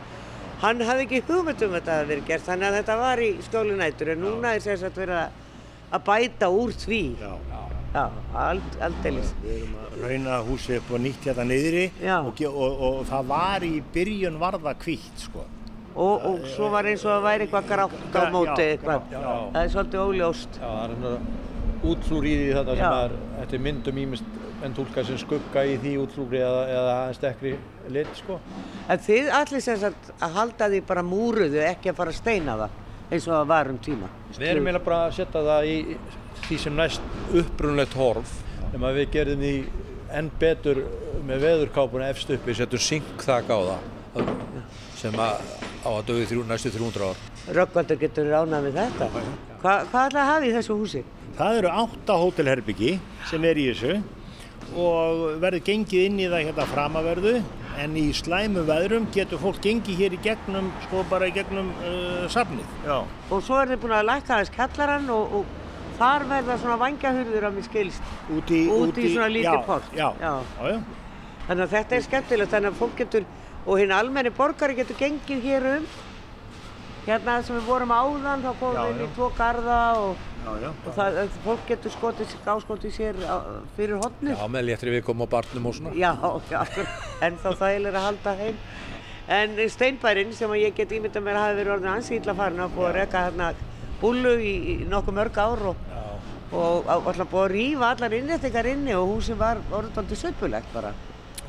[0.63, 3.79] hann hafði ekki hugmynd um þetta að verið gert þannig að þetta var í skjóli
[3.81, 5.41] nætur en núna er sem sagt verið að-
[5.93, 7.01] að bæta úr því.
[7.21, 7.33] Já.
[7.93, 8.05] Já,
[8.41, 9.33] ald, aldeilis.
[9.43, 11.83] Við erum að rauna húsi upp og nýtt hérna niðri
[12.25, 15.43] og, og, og það var í byrjun varða kvítt, sko.
[15.93, 19.11] Og, og svo var eins og að væri eitthvað grátt á móti eitthvað.
[19.13, 20.61] Það er svolítið óljóst.
[20.61, 21.43] Já, það er svona
[21.93, 25.97] útflúr í þetta sem er, þetta er myndum ímest en tólka sem skugga í því
[26.05, 27.57] útflúri eða, eða dekkri
[27.93, 28.39] lit, sko.
[28.91, 32.57] En þið allir sem sagt að halda því bara múruðu, ekki að fara að steina
[32.61, 32.79] það
[33.13, 34.11] eins og það var um tíma.
[34.39, 35.77] Við erum eiginlega bara að setja það í
[36.47, 38.39] því sem næst upprunlegt horf
[38.73, 39.57] nema við gerðum því
[40.13, 40.81] enn betur
[41.27, 44.33] með veðurkápuna efst uppi, setjum syngþak á það
[45.01, 45.45] sem að
[45.83, 47.23] á að dögu þrjú, næstu 300 ár.
[47.59, 49.09] Röggvaldur getur ránað við þetta.
[49.63, 51.05] Hva, hvað ætla að hafa í þessu húsi?
[51.39, 52.93] Það eru átta hótelherbyggi
[53.31, 53.97] sem er í þessu
[54.79, 57.33] og verður gengið inn í það hérna framaverðu
[57.83, 62.25] en í slæmu veðrum getur fólk gengið hér í gegnum, sko bara í gegnum uh,
[62.33, 62.69] safnið.
[62.87, 62.99] Já.
[63.33, 67.47] Og svo er þið búin að lækka þess kallarann og, og þar verða svona vangjahurður
[67.49, 68.11] að mér skilst.
[68.37, 69.89] Út í, Út í svona lítið port.
[69.97, 70.35] Já, Já.
[70.61, 70.83] já, já.
[71.49, 73.25] Þannig að þetta er skemmtilegt, þannig að fólk getur,
[73.67, 75.87] og hinn almenni borgari getur gengið hér um.
[77.07, 80.53] Hérna sem við vorum áðan, þá fórum Já, við inn í tvo garða og, já,
[80.63, 80.69] já.
[80.87, 83.37] og það, fólk getur skotið, áskotið sér á,
[83.75, 84.37] fyrir hotnið.
[84.39, 85.95] Já, með léttri viðkom og barnum og svona.
[85.99, 86.13] Já,
[86.53, 86.61] já,
[87.27, 88.61] en þá þægilega að halda heim.
[89.33, 92.89] En steinbærin sem ég get ímyndað mér hafi verið orðin ansi illa farin að búið
[92.93, 93.51] að reka hérna
[94.03, 95.85] búlu í, í nokkuð mörg ár og,
[96.53, 100.91] og á- alltaf búið að rífa allar innréttingar inni og húsin var aldrei söpulegt bara.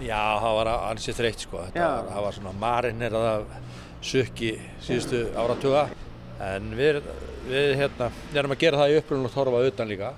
[0.04, 1.62] Já, það var ansið þreytt sko.
[1.76, 3.46] Var, það var svona marinir að
[4.04, 5.86] sukki síðustu áratuga.
[6.44, 7.00] En við,
[7.48, 10.14] við hérna, erum að gera það í upprunalegt horfa utan líka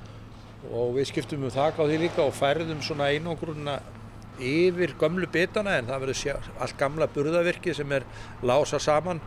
[0.74, 3.76] og við skiptum um þak á því líka og færðum svona einangrunna
[4.42, 8.08] yfir gömlu bitana en það verður allt gamla burðavirki sem er
[8.42, 9.22] lása saman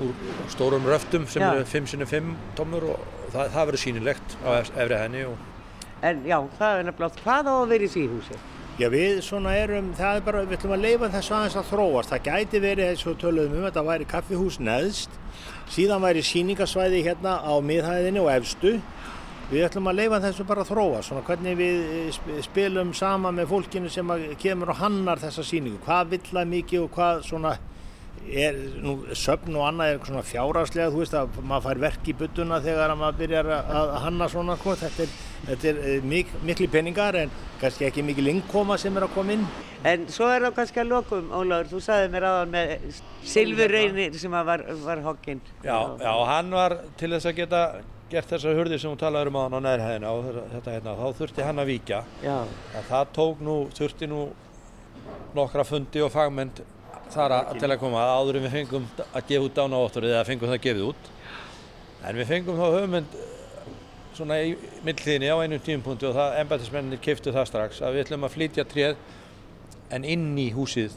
[0.00, 0.12] úr
[0.52, 1.50] stórum röftum sem Já.
[1.56, 3.02] eru 5x5 tómur og
[3.32, 5.36] það, það verður sýnilegt á ef- efri henni og
[6.04, 8.38] En já, það er nefnilega, hvað á að vera í því húsi?
[8.76, 12.10] Já, við svona erum, það er bara, við ætlum að leifa þessu aðeins að þróast.
[12.12, 15.14] Það gæti verið eins og töluðum um, þetta væri kaffihús neðst,
[15.72, 18.74] síðan væri síningasvæði hérna á miðhæðinni og efstu.
[19.48, 23.38] Við ætlum að leifa þessu bara að þróa, svona hvernig við eh, sp- spilum saman
[23.38, 25.80] með fólkinu sem að kemur og hannar þessa síningu.
[25.86, 27.52] Hvað vill það mikið og hvað svona
[28.26, 32.14] er, nú, söfn og annað er svona fjárhagslega, þú veist að maður fær verk í
[32.18, 34.74] budduna þegar að maður byrjar að að hanna svona, sko.
[34.80, 39.06] þetta er, þetta er eh, mik mikli peningar en kannski ekki mikil innkoma sem er
[39.06, 39.44] að koma inn.
[39.86, 42.72] En svo er það kannski að lokum, Ólafur, þú sagði mér aðan með
[43.26, 45.42] silfurreynir sem var, var hogginn.
[45.62, 47.60] Já, já, hann var til þess að geta
[48.10, 51.06] gert þessar hurðir sem hún talaði um á hann á neðrhæðina og þetta- hérna, þá
[51.20, 52.02] þurfti hann að víkja.
[52.22, 52.36] Já,
[52.76, 54.20] En það tók nú, þurfti nú
[55.34, 56.52] nokkra fundi og fagmenn
[57.14, 60.28] þar að, til að koma að áður en við fengum að gefa út dánavottorið eða
[60.28, 61.10] fengum það gefið út.
[62.06, 63.68] En við fengum þá hugmynd eh,
[64.16, 64.54] svona í
[64.86, 68.66] milltíðinni á einum tímpunkti og það embættismennir kiftu það strax að við ætlum að flytja
[68.68, 68.98] tréð
[69.94, 70.96] en inn í húsið.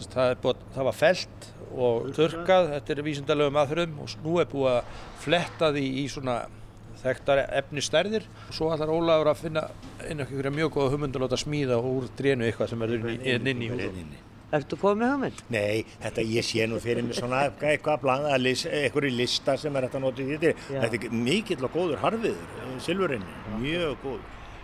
[0.00, 4.78] Það, búið, það var felt og þurkað, þetta er vísindalegum aðferðum og nú er búið
[4.78, 6.38] að fletta því í svona
[7.00, 9.66] þekktar efnistærðir og svo ætlar Ólafur að finna
[10.08, 13.16] inn einhverja mjög góða hugmynd að láta smíða úr drénu eitthvað sem er inn í,
[13.34, 14.02] inn, inn í húsið.
[14.56, 15.38] Ertu komið með hugmynd?
[15.54, 19.76] Nei, þetta ég sé nú fyrir mig svona eitthvað að blanda, lis, einhverju lista sem
[19.78, 20.66] er þetta notið í þetta.
[20.74, 20.80] Já.
[20.84, 22.44] Þetta er mikill og góður harfiður
[22.84, 23.30] Silfurinni,
[23.62, 24.20] mjög góð.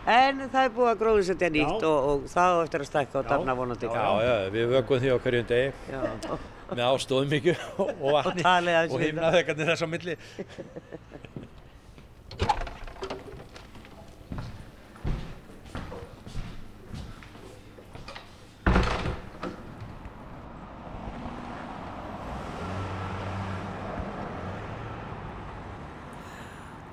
[0.06, 1.88] En það er búið að gróðsetja nýtt Já.
[1.88, 3.28] og, og það eftir að stækka og Já.
[3.32, 3.86] dafna vonandi.
[3.90, 6.00] Já, já, við vökum því á hverjum degi Já.
[6.70, 10.14] með ástóðum mikið og vatni Og og við himnaðegarnir þess á milli.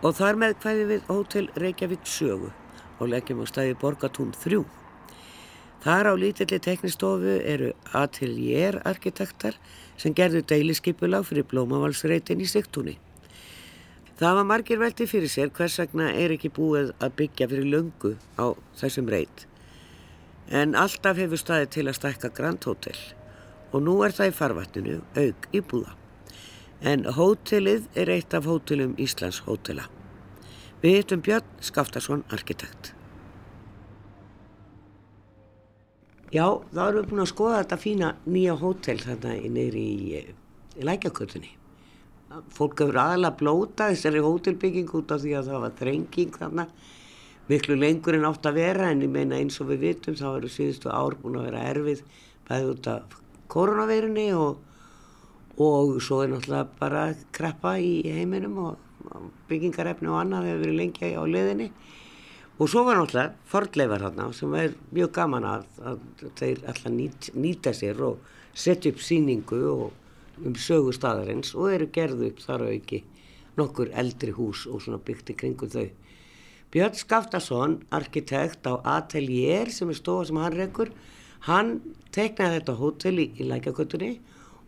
[0.04, 2.50] Og þar með kvæði við Hótel Reykjavík sögu
[3.00, 4.60] og leggjum á staði Borgatún 3.
[5.84, 9.56] Þar á lítilli teknistofu eru atelier arkitektar
[9.96, 12.98] sem gerðu deiliskypulag fyrir blómavalsreitin í Sigtúni.
[14.20, 18.16] Það var margir velti fyrir sér hvers vegna er ekki búið að byggja fyrir löngu
[18.36, 18.52] á
[18.84, 19.48] þessum reit.
[20.52, 23.00] En alltaf hefur staðið til að stækka Grand Hotel
[23.72, 25.96] og nú er það í farvatninu auk íbúða.
[26.84, 29.86] En hótelið er eitt af hótelum Íslands hótela.
[30.84, 32.92] Við hittum Björn Skaftarsson, arkitekt.
[36.34, 36.44] Já,
[36.74, 40.24] þá erum við búin að skoða þetta fína nýja hótel þarna neyri í,
[40.76, 41.54] í lækjakötunni.
[42.52, 46.68] Fólk hefur aðalega blóta þessari hótelbygging út af því að það var þrenging þarna.
[47.48, 50.52] Miklu lengur en átt að vera en ég meina eins og við vitum þá eru
[50.52, 52.04] síðustu ár búin að vera erfið
[52.50, 53.18] bæði út af
[53.54, 54.73] koronaveirunni og
[55.62, 60.80] og svo er náttúrulega bara kreppa í heiminum og og byggingarefni og annað hefur verið
[60.80, 61.70] lengi á liðinni
[62.60, 66.06] og svo var náttúrulega fordleifar þarna sem er mjög gaman að, að
[66.40, 71.90] þeir alltaf nýt, nýta sér og setja upp síningu og um sögu staðarins og eru
[71.94, 73.04] gerðu upp þar á auki
[73.58, 75.90] nokkur eldri hús og svona byggt í kringum þau.
[76.74, 80.90] Björn Skaftason, arkitekt á Atelier sem er stofa sem hann rekur,
[81.46, 81.76] hann
[82.16, 84.16] teiknaði þetta hótel í, í lækjakötunni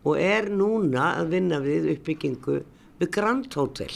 [0.05, 2.59] og er núna að vinna við uppbyggingu
[2.99, 3.91] við Grand Hotel,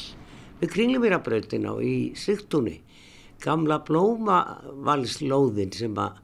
[0.60, 2.80] við Kringlumýrabrautina og í Sigtúni,
[3.44, 6.18] gamla blómavalslóðin sem að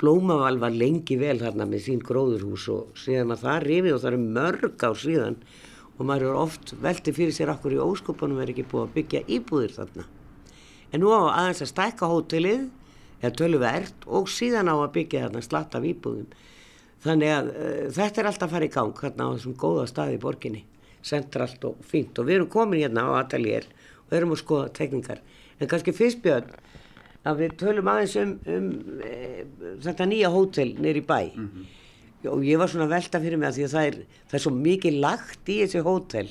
[0.00, 4.10] blómaval var lengi vel þarna með sín gróðurhús og síðan að það rifið og það
[4.12, 5.38] eru mörg á síðan
[5.96, 9.22] og maður er oft velti fyrir sér okkur í óskopunum er ekki búið að byggja
[9.38, 10.04] íbúðir þarna.
[10.92, 12.66] En nú á aðeins að stækka hótelið,
[13.22, 16.28] eða töluvert, og síðan á að byggja þarna slatt af íbúðum.
[17.04, 20.16] Þannig að uh, þetta er alltaf að fara í gang hérna á þessum góða staði
[20.16, 20.62] í borginni,
[21.04, 22.18] sentralt og fínt.
[22.18, 23.68] Og við erum komin hérna á atelier
[24.06, 25.20] og erum að skoða tekningar.
[25.60, 26.50] En kannski fyrst Björn,
[27.26, 28.68] að við tölum aðeins um, um
[29.02, 29.14] e,
[29.84, 31.20] þetta nýja hótel nýri bæ.
[32.30, 34.44] Og ég var svona að velta fyrir mig að því að það er, það er
[34.44, 36.28] svo mikið lagt í þessi hótel.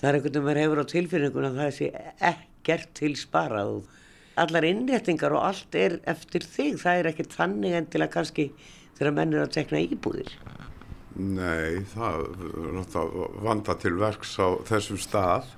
[0.00, 1.88] Það er einhvern veginn maður hefur á tilfinningun að það sé
[2.30, 3.72] ekkert til sparað.
[4.40, 6.78] Allar innréttingar og allt er eftir þig.
[6.80, 8.46] Það er ekkert þannig endilega kannski
[9.00, 10.32] þegar menn er að tekna íbúðir.
[11.20, 12.20] Nei, það
[13.42, 15.50] vanda til verks á þessum stað.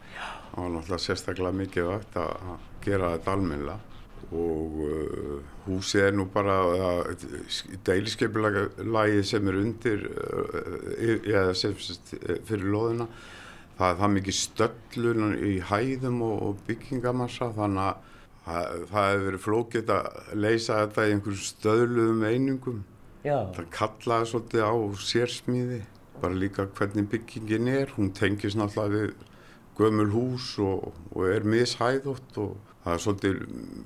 [0.52, 3.92] Og náttúrulega sérstaklega mikið vakt að gera þetta almennilega
[4.32, 7.26] og uh, húsið er nú bara uh,
[7.84, 12.14] deiliskeipulagi sem er undir uh, eða sem sagt,
[12.48, 13.08] fyrir loðina
[13.76, 18.08] það er það mikið stöllun í hæðum og, og byggingamassa þannig að
[18.46, 20.08] það, það hefur verið flókitt að
[20.46, 22.80] leysa þetta í einhverjum stöðluðum einingum
[23.22, 23.36] Já.
[23.54, 25.80] Það kallaði svolítið á sérsmíði,
[26.18, 27.92] bara líka hvernig byggingin er.
[27.94, 29.12] Hún tengis náttúrulega við
[29.78, 33.38] gömul hús og, og er mishæðótt og það er svolítið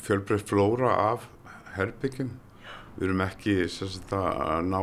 [0.07, 1.29] fjölbreytt flóra af
[1.77, 2.33] herbyggjum.
[2.97, 4.81] Við erum ekki sagt, að ná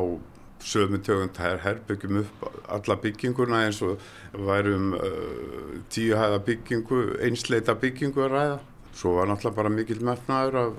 [0.64, 4.02] sömu tögund herbyggjum upp alla bygginguna eins og
[4.38, 8.60] værum uh, tíu hæða byggingu, einsleita byggingu að ræða.
[8.94, 10.76] Svo var náttúrulega bara mikil metnaður af,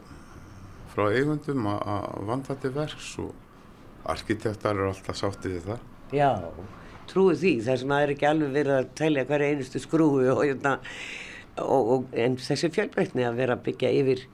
[0.95, 3.35] frá eigundum að, vanda til verks og
[4.13, 5.85] arkitektar eru alltaf sáttið við það.
[6.15, 6.31] Já,
[7.11, 10.43] trúið því, þess að maður er ekki alveg verið að telja hverja einustu skrúi og,
[10.45, 10.75] hérna,
[11.65, 14.27] og, og en þessi fjölbreytni að vera að byggja yfir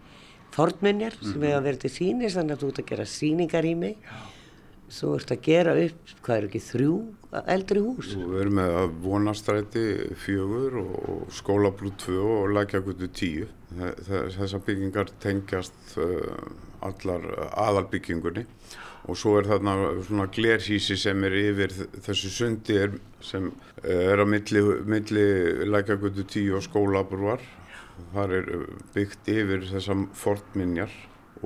[0.55, 3.75] fornminjar sem hefur að vera til sínis, þannig að þú ert að gera síningar í
[3.79, 4.13] mig,
[4.91, 6.95] svo ert að gera upp, hvað er ekki, þrjú
[7.55, 8.15] eldri hús?
[8.19, 9.85] Við erum með að vonastræti
[10.19, 13.47] fjögur og skólabrú tvö og lagjagutu tíu.
[13.71, 16.51] Þessar byggingar tengjast uh,
[16.83, 18.49] allar aðalbyggingunni
[19.09, 21.73] og svo er þarna svona glerhísi sem er yfir
[22.05, 23.49] þessu sundi er, sem
[23.83, 25.25] er á milli, milli
[25.71, 27.41] lækjagutu tíu og skólabrúar.
[28.15, 28.51] Þar er
[28.95, 30.93] byggt yfir þessar fornminjar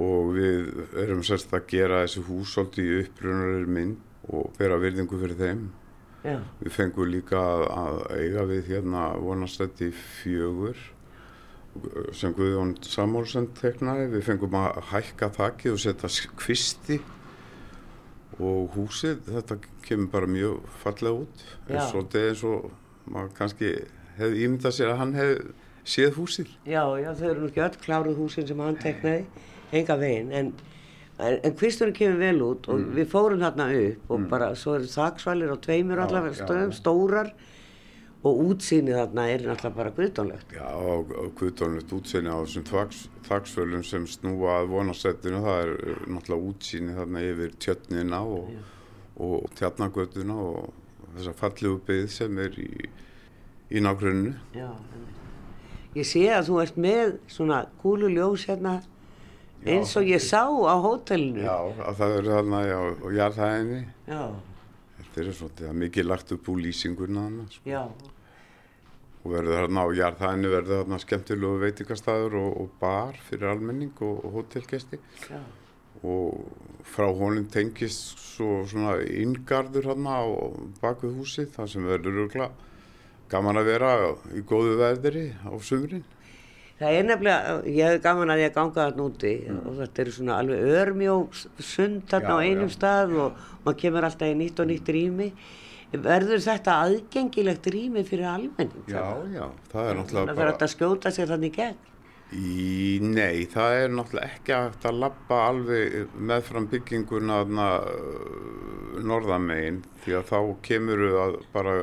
[0.01, 0.69] og við
[1.03, 5.65] erum sérst að gera þessi hús svolítið í upprunarir mynd og bera virðingu fyrir þeim.
[6.25, 6.39] Já.
[6.63, 10.79] Við fengum líka að, eiga við hérna vonastætti fjögur
[12.15, 14.09] sem Guðjón Samúlsson teknaði.
[14.15, 17.01] Við fengum að hækka þakkið og setja kvisti
[18.39, 21.45] og húsið, þetta kemur bara mjög fallega út.
[21.69, 21.77] Já.
[21.77, 22.71] En svolítið eins og
[23.05, 23.73] maður kannski
[24.19, 25.41] hefði ímyndað sér að hann hefði
[25.95, 26.53] séð húsið.
[26.65, 29.27] Já, já, þau eru nú ekki öll kláruð húsin sem hann teknaði,
[29.75, 30.53] enga veginn, en,
[31.19, 34.89] en, en kvisturinn kemur vel út og við fórum þarna upp og bara svo eru
[34.91, 37.35] þaksvalir á tveimur allavega stórar
[38.25, 40.55] og útsýnið þarna er náttúrulega bara guðdónlegt.
[40.57, 46.07] Já, og kvötunlegt útsýni á þessum þaks, þaksfölum sem snúa að vonasettinu, það er uh,
[46.15, 48.55] náttúrulega útsýni þarna yfir tjötnina og,
[49.21, 50.73] og tjarnagötuna og
[51.19, 52.71] þessa fallegu byggð sem er í,
[53.77, 54.33] í nágrunnu.
[54.57, 54.71] Já,
[55.99, 58.79] ég sé að þú ert með svona kúluljós hérna
[59.65, 61.45] eins og ég sá á hótelinu.
[61.45, 63.85] Já, að það er þarna og jarðhæðinni.
[64.09, 64.25] Já,
[65.15, 67.63] Þetta er svona, mikið lagt upp úr lýsinguna þarna, sko.
[67.71, 67.83] já,
[69.25, 74.19] Og verður þarna á jarðhæðinni verður þarna skemmtilegu veitingastæður og, og bar fyrir almenning og,
[74.25, 74.99] og hótelgesti.
[76.05, 76.51] og
[76.85, 80.21] frá honum tengist svo svona inngarður hann á
[80.83, 82.49] bakvið húsið þar sem verður örgla
[83.33, 83.93] gaman að vera
[84.37, 86.05] í góðu veðri á sumrin.
[86.77, 90.39] Það er nefnilega, ég hef gaman að ég ganga þarna úti og þetta eru svona
[90.43, 91.17] alveg örmjó
[91.63, 92.75] sund þarna Já, á einum já.
[92.77, 95.29] stað og maður kemur alltaf í nýtt og nýtt rými.
[96.03, 98.87] Verður þetta aðgengilegt rými fyrir almenning?
[98.91, 101.83] Já, já, það er náttúrulega Það verður þetta að skjóta sér þannig gegn.
[102.35, 110.17] Í, nei, það er náttúrulega ekki hægt að lappa alveg meðfram bygginguna uh, norðamegin því
[110.19, 111.77] að þá kemur að bara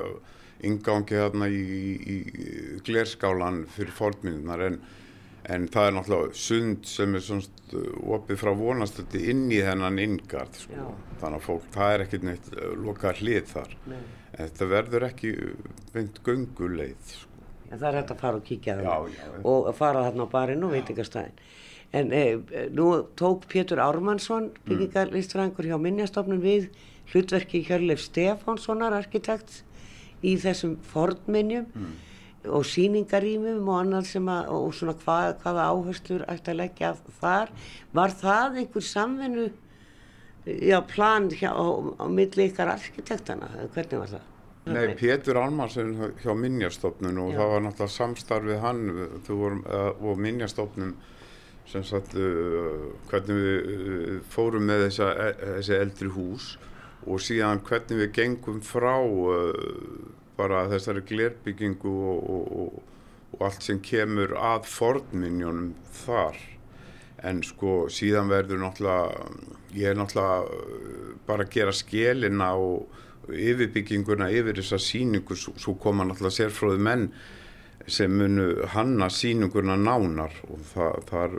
[0.67, 2.49] ingangi þarna í, í, í
[2.85, 4.81] glerskálan fyrir fórminnar en,
[5.49, 7.85] en það er náttúrulega sund sem er svona
[8.17, 10.91] opið frá vonastöndi inn í þennan inngard sko.
[11.21, 13.97] Þannig að fólk, það er ekkert neitt uh, lokað hlið þar Nei.
[14.31, 15.33] en þetta verður ekki
[15.95, 17.41] beint gönguleið sko.
[17.71, 20.73] En það er hægt að fara og kíkja það og fara þarna á barinn og
[20.75, 21.43] veitingastæðin.
[21.95, 22.39] En eh,
[22.71, 22.87] nú
[23.19, 26.69] tók Pétur Ármannsson, byggingarlistfræðingur hjá Minjastofnun við
[27.11, 29.61] hlutverki Hjörleif Stefánssonar, arkitekt,
[30.23, 31.67] í þessum fornminjum
[32.49, 37.53] og síningarýmum og annað sem að, og svona hvað, hvaða áherslur ætti að leggja þar.
[37.93, 39.47] Var það einhver samvinnu,
[40.45, 41.65] já, plan hjá, á,
[42.01, 44.27] á milli ykkar arkitektana, hvernig var það?
[44.69, 47.39] Nei, Pétur Almarsen hjá Minjastofnun og Já.
[47.39, 48.81] það var náttúrulega samstarfið hann
[49.25, 50.91] vorum, uh, og Minjastofnun
[51.65, 56.51] sem sagt uh, hvernig við uh, fórum með þessa, e, þessi eldri hús
[57.09, 59.41] og síðan hvernig við gengum frá uh,
[60.37, 63.03] bara þessari glerbyggingu og, og, og,
[63.35, 66.39] og allt sem kemur að fornminjónum þar.
[67.21, 69.27] En sko síðan verður náttúrulega
[69.77, 76.37] ég er náttúrulega bara að gera skélina og yfirbygginguna yfir þessa síningu svo, koma náttúrulega
[76.39, 77.07] sérfróði menn
[77.91, 81.37] sem munu hanna síninguna nánar og það, það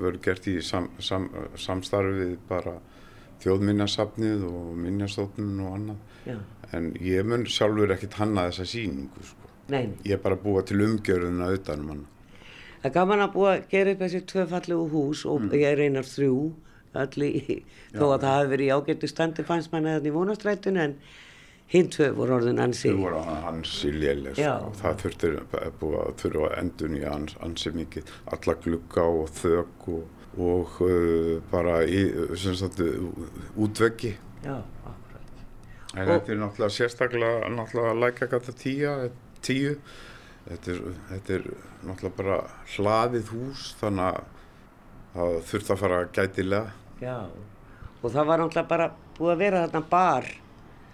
[0.00, 1.28] verður gert í sam, sam,
[1.58, 2.78] samstarfið bara
[3.42, 6.02] þjóðminjasafnið og minjastofnun og annað.
[6.28, 6.36] Já,
[6.72, 9.50] en ég mun sjálfur ekkert hanna þessa síningu sko.
[9.72, 12.06] ég er bara að búa til umgjörðuna utanum hann
[12.82, 15.52] Það er gaman að búa að gera upp þessi tvö fallegu hús og Mm.
[15.54, 16.52] ég reynar þrjú
[16.94, 17.62] allir,
[17.94, 20.96] þó að það hafi verið í ágættu standi fannst manni þannig í vonastrættinu en
[21.72, 22.90] hinn tvö voru orðin ansi.
[22.90, 24.72] þau voru hansi léleg sko.
[24.80, 25.30] það þurfti
[25.62, 30.04] að búa að endun í hans, ansi mikið alla glugga og þök og,
[30.38, 32.02] og uh, bara í,
[32.36, 32.82] sagt,
[33.56, 34.58] útveggi Já.
[35.94, 39.10] En Og- þetta er náttúrulega sérstaklega náttúrulega lækagata tíu,
[39.44, 39.74] tíu.
[40.48, 40.78] Þetta, er,
[41.10, 41.42] þetta er
[41.86, 42.38] náttúrulega bara
[42.76, 44.22] hlaðið hús þannig að
[45.14, 46.72] það þurft að fara gætilega.
[47.02, 47.16] Já,
[48.02, 50.30] og það var náttúrulega bara búið að vera þarna bar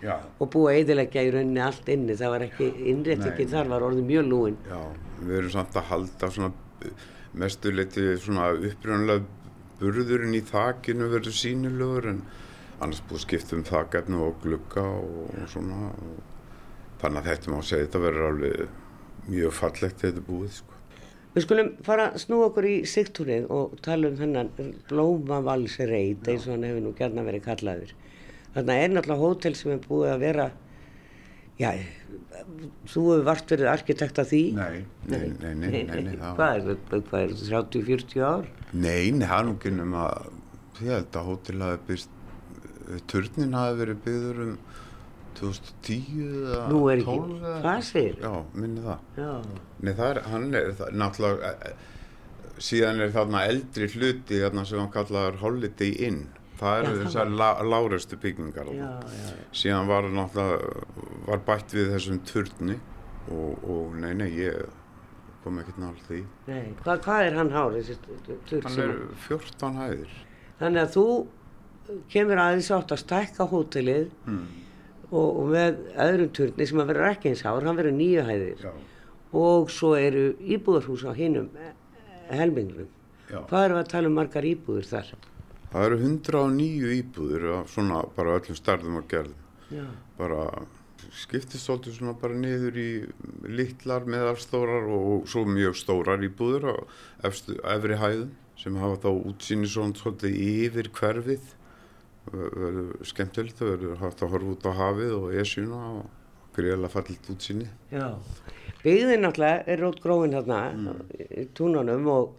[0.03, 0.17] Já.
[0.41, 2.17] og búið að eðilegja í rauninni allt inni.
[2.19, 4.59] Það var ekki, innréttingin þar var orðið mjög lúin.
[4.69, 4.83] Já,
[5.23, 6.53] við erum samt að halda svona
[7.39, 9.25] mestuleiti svona upprjónulega
[9.79, 12.21] burðurinn í þakinu verður sínilegur en
[12.79, 16.19] annars búið að skipta um þakefnu og glugga og, og svona og
[17.03, 20.79] þannig að þetta má segja þetta verður alveg mjög fallegt þetta búið sko.
[21.35, 24.49] Við skulum fara að snúa okkur í sigtúrið og tala um þennan
[24.89, 27.93] blómavalsreit eins og hann hefur nú gærna verið kallaður.
[28.55, 30.47] Þarna er náttúrulega hótel sem er búið að vera,
[31.61, 31.71] já,
[32.89, 34.43] þú hefur vart verið arkitekt af því.
[34.57, 38.51] Nei, nei, nei, nei, nei, nei Hvað er þetta, hvað er þetta, 30-40 ár?
[38.73, 40.09] Nei, nei, nú ekki nema
[40.81, 42.18] ég held að hótel hafi byrst
[43.11, 44.55] turnin hafi verið byggður um
[45.39, 47.85] 2010 eða Nú er ekki, 12 eða hvað eitthvað.
[47.91, 48.17] segir?
[48.25, 48.33] Já,
[48.63, 49.31] minni það Já,
[49.87, 54.65] Nei, það er, hann er það, náttúrulega e, e, síðan er þarna eldri hluti þarna
[54.67, 56.21] sem hann kallaður Holiday Inn
[56.59, 59.21] það Já, eru þessar lá, lárestu byggingar já, þarna.
[59.23, 59.37] já.
[59.63, 62.79] síðan var náttúrulega var bætt við þessum turni
[63.31, 64.65] og, og nei, nei, ég
[65.45, 68.01] kom ekkert náttúrulega því Nei, hvað, hvað er hann hár, þessi
[68.51, 68.97] turn hann er
[69.29, 70.17] 14 hæðir
[70.59, 71.07] Þannig að þú
[72.13, 74.45] kemur aðeins átt að stækka hótelið hmm.
[75.11, 78.63] og, og með öðrum turni sem að vera ekki eins hár, hann verður nýju hæðir
[78.67, 78.73] Já.
[79.43, 81.51] og svo eru íbúðarhús á hinnum
[82.29, 82.89] helmingnum.
[83.29, 83.43] Já.
[83.49, 85.13] Hvað eru að tala um margar íbúður þar?
[85.69, 89.47] Það eru 109 íbúðir af svona bara öllum starðum og gerðum.
[89.69, 89.85] Já.
[90.17, 90.45] Bara
[91.15, 92.91] skiptist svolítið svona bara niður í
[93.49, 96.77] litlar, meðalstórar og svo mjög stórar íbúðir á
[97.29, 101.53] efstu, efri hæðum sem hafa þá útsýni svona svolítið yfir hverfið.
[102.33, 106.07] Ver- Verður skemmtilegt, það verður hægt að horfa út á hafið og esjuna og
[106.59, 107.69] greiðlega fallit útsýni.
[107.95, 108.07] Já.
[108.83, 110.61] Byggðin náttúrulega er rót gróin þarna
[111.19, 112.33] í túnunum og,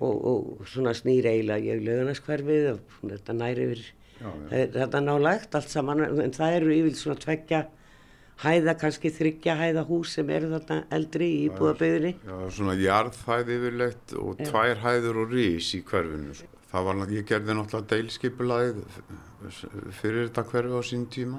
[0.00, 3.84] og, og svona snýr eiginlega ég löganaskverfið og þetta næri yfir
[4.16, 4.68] Já, já.
[4.72, 7.58] Þetta nálægt allt saman en það eru yfir svona tveggja
[8.40, 12.14] hæða, kannski þryggja hæða hús sem eru þarna eldri í íbúðabyggðinni.
[12.24, 16.32] Já, svona jarðhæð yfirleitt og tvær hæður og rís í hverfinu.
[16.76, 18.80] Það var, ég gerði náttúrulega deilskipulaðið
[19.96, 21.38] fyrir þetta hverfi á sín tíma.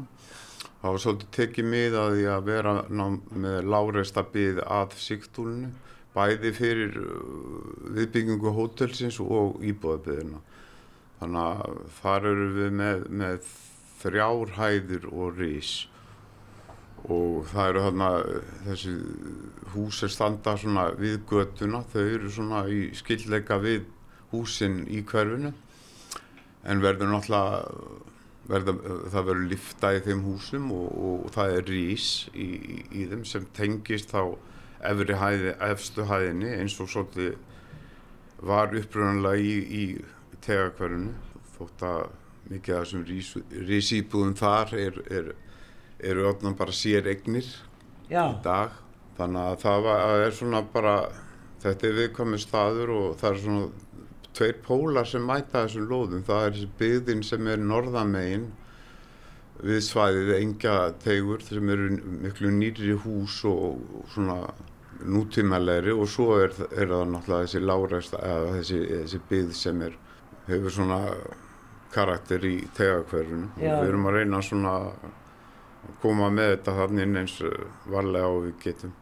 [0.81, 3.03] Það var svolítið tekið mið að því að vera ná,
[3.43, 5.69] með láreista byggð að sigtúlinu,
[6.15, 7.59] bæði fyrir uh,
[7.99, 10.41] viðbyggingu hótelsins og íbúðabyggðina.
[11.19, 13.51] Þannig að þar eru við með, með
[14.01, 15.75] þrjár hæður og rís
[17.13, 18.95] og það eru eh, þessi
[19.75, 23.85] hús sem standa svona við götuna, þau eru svona í skildleika við
[24.31, 25.53] húsin í hverfinu.
[26.67, 27.63] En verður náttúrulega
[28.47, 28.77] verður,
[29.11, 33.25] það verður lifta í þeim húsum og, og það er rís í, í, í þeim
[33.27, 34.21] sem tengist þá
[34.87, 37.35] efri hæði, efstu hæðinni eins og svolítið
[38.47, 41.15] var uppröðanlega í, í tegakverfinu
[41.57, 42.01] þótt að
[42.47, 43.31] mikið af þessum rís,
[43.67, 45.31] rísýbúðum þar er, er
[45.99, 47.47] eru öllum bara sér eignir
[48.07, 48.29] Já.
[48.29, 48.75] í dag.
[49.17, 50.95] Þannig að það var, er svona bara
[51.63, 53.86] þetta er viðkomið staður og það er svona
[54.37, 56.23] tveir pólar sem mæta þessum lóðum.
[56.27, 58.47] Það er þessi byggðin sem er norðamegin
[59.65, 61.89] við svæðið engja tegur sem eru
[62.23, 63.79] miklu nýri hús og,
[64.13, 64.41] svona
[64.97, 69.97] nútímalegri og svo er, er það náttúrulega þessi láreist eða þessi, þessi byggð sem er
[70.47, 70.99] hefur svona
[71.93, 77.35] karakter í tegakverfinu og við erum að reyna svona að koma með þetta þannig eins
[77.87, 78.95] varlega og við getum.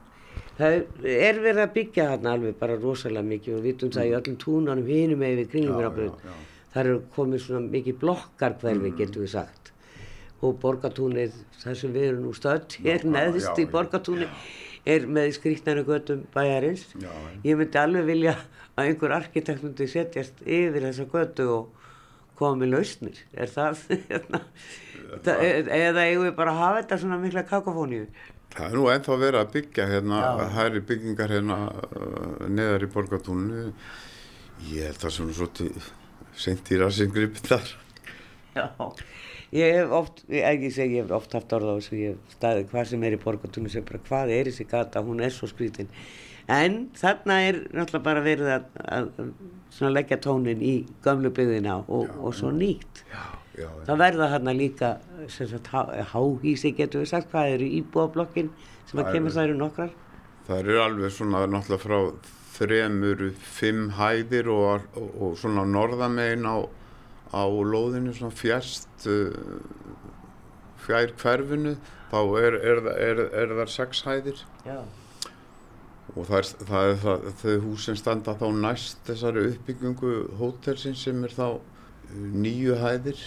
[0.55, 0.75] Það
[1.11, 4.37] er verið að byggja þarna alveg bara rosalega mikið og við vitum það í öllum
[4.43, 6.11] túnanum hinum með við kringlumirabröð.
[6.23, 6.51] já, já.
[6.75, 9.71] Það eru komið svona mikið blokkarkverfi getum við sagt
[10.43, 13.71] og borgatúnið, þar sem við erum nú stödd neðst já, í já.
[13.71, 14.27] borgatúni
[14.85, 16.85] er með skrýtnari göttum bæjarins.
[17.01, 17.09] Já.
[17.47, 18.35] Ég myndi alveg vilja
[18.75, 21.85] að einhver arkitekt myndi setjast yfir þessa göttu og
[22.37, 23.21] koma með lausnir.
[23.33, 23.81] Er það,
[24.11, 24.43] hérna,
[25.25, 25.43] það
[25.79, 28.05] eða eigum við bara að hafa þetta svona mikla kakofóníu?
[28.55, 30.43] Það er nú ennþá verið að byggja hérna, Já.
[30.55, 33.63] hæri byggingar hérna uh, neðar í borgatúnu.
[34.71, 35.89] Ég held það sem svolítið
[36.39, 37.73] seint í rassingripi þar.
[38.55, 38.69] Já,
[39.51, 42.69] ég hef oft, ekki segi, ég hef oft haft orða á þessu, ég hef staðið
[42.71, 45.91] hvað sem er í borgatunni sem bara hvað er þessi gata, hún er svo skrítin.
[46.51, 52.35] En þarna er náttúrulega bara verið að, að, leggja tónin í gömlu byggðina og, og
[52.37, 53.01] svo nýtt.
[53.09, 53.23] Já,
[53.57, 53.67] já.
[53.87, 54.93] Það verða þarna líka
[56.13, 58.49] háhísi getur við sagt, hvað eru íbúablokkin
[58.85, 59.93] sem að Það kemur það eru nokkrar.
[60.45, 66.57] Það eru alveg svona náttúrulega frá þremur, fimm hæðir og, og, og svona norðamegin á,
[67.35, 69.33] á lóðinu svona fjærst uh,
[70.85, 71.75] fjær hverfinu
[72.11, 74.77] þá er, er, er, er, er þar sex hæðir Já.
[76.13, 81.03] og það er, það er það, þau hús sem standa þá næst þessari uppbyggingu hótelsins
[81.07, 81.59] sem er þá uh,
[82.15, 83.25] nýju hæðir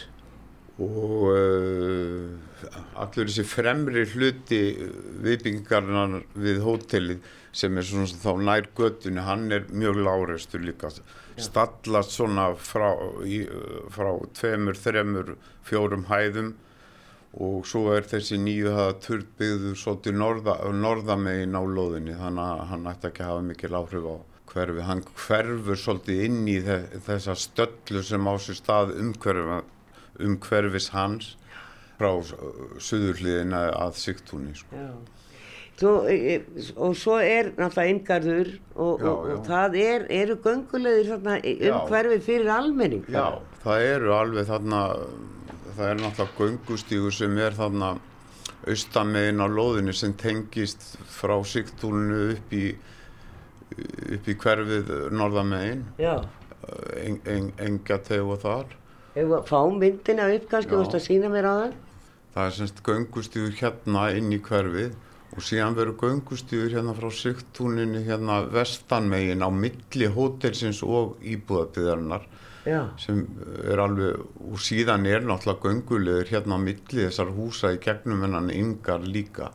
[0.78, 2.28] og uh,
[2.98, 4.60] allur þessi fremri hluti
[5.24, 7.26] viðbyggingarnar við hótelið
[7.58, 10.90] sem er svona þá nær göttunni, hann er mjög lárestur líka.
[11.38, 12.92] Stallast svona frá,
[13.26, 13.42] í,
[13.94, 16.54] frá tveimur, þremur, fjórum hæðum.
[17.38, 22.88] Og svo er þessi nýju hafa turbyggður svolítið norða, norðamegin á lóðinni þannig að hann
[22.88, 24.16] ætti ekki að hafa mikil áhrif á
[24.48, 24.84] hverfi.
[24.88, 29.60] Hann hverfur svolítið inn í þe þessa stöllu sem á sér stað umhverfa,
[30.24, 31.36] umhverfis hans
[31.98, 32.10] frá
[32.78, 34.54] suðurliðina að sigtúni.
[34.56, 34.76] Sko.
[34.78, 34.92] Já.
[35.78, 36.40] Svo, e,
[36.74, 39.34] og svo er náttúrulega inngarður og, Já, og, já.
[39.36, 40.64] og það er, eru um
[41.46, 41.76] Já.
[41.86, 43.04] hverfi fyrir almenning.
[43.06, 44.80] Já, það eru alveg þarna,
[45.76, 47.92] það er náttúrulega göngustígur sem er þarna
[48.66, 52.64] austamegin á lóðinu sem tengist frá sigtúlinu upp í,
[54.18, 56.16] upp í hverfið norðamegin, Já.
[56.98, 58.77] en, en, engateg og þar.
[59.18, 60.76] Ef við fá myndina upp kannski, Já.
[60.76, 61.76] þú veist að sína mér á það?
[62.34, 64.92] Það er semst göngustígur hérna inn í hverfið
[65.34, 72.28] og síðan verður göngustígur hérna frá sigtúlinu hérna vestanmegin á milli hótelsins og íbúðabiðarinnar.
[72.68, 72.82] Já.
[73.00, 73.22] sem
[73.64, 78.50] er alveg, og síðan er náttúrulega göngulegur hérna á milli þessar húsa í gegnum hennan
[78.52, 79.52] yngar líka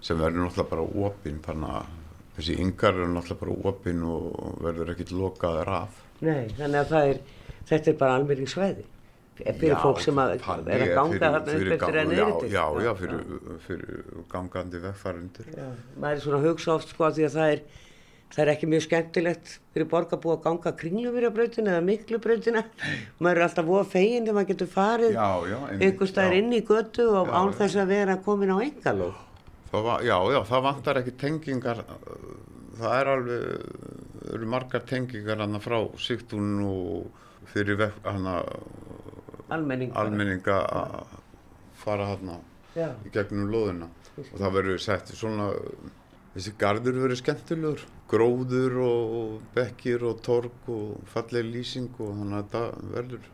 [0.00, 1.90] sem verður náttúrulega bara opinn þannig að
[2.36, 6.00] þessi yngar eru náttúrulega bara opinn og verður ekkit lokaður af.
[6.22, 7.22] Nei, þannig að er,
[7.70, 8.52] þetta er bara almenning
[9.38, 12.50] Fyrir fólk sem að er að ganga þarna upp eftir enn já, yfir.
[12.52, 13.22] já, já, fyrir,
[13.66, 14.02] fyrir
[14.32, 15.48] gangandi vegfærandur.
[15.56, 17.62] Já, maður er svona að hugsa oft sko því að það er,
[18.34, 22.64] það er ekki mjög skemmtilegt fyrir borgarbú að ganga kringlumýrabrautina eða miklubrautina.
[23.24, 25.58] Maður er alltaf voða fegin þegar maður getur farið Já, já,
[26.12, 26.42] staðar já.
[26.42, 27.56] inn í götu og Já, án já.
[27.62, 28.58] þess að vera komin á
[29.88, 31.78] var, já, já, það vantar ekki tengingar,
[32.76, 33.44] það er alveg,
[34.36, 37.22] eru margar tengingar frá Sigtún og
[37.52, 38.42] fyrir hana,
[39.52, 39.92] Almenning.
[39.92, 40.06] bara.
[40.08, 41.18] almenninga að
[41.82, 42.08] fara
[42.76, 42.88] Já.
[43.04, 45.50] í gegnum lóðina og það verður sett svona,
[46.34, 52.42] þessi gardur verður skemmtilegur, gróður og bekkir og torg og falleg lýsing og þannig að
[52.46, 52.62] þetta
[52.94, 53.28] verður,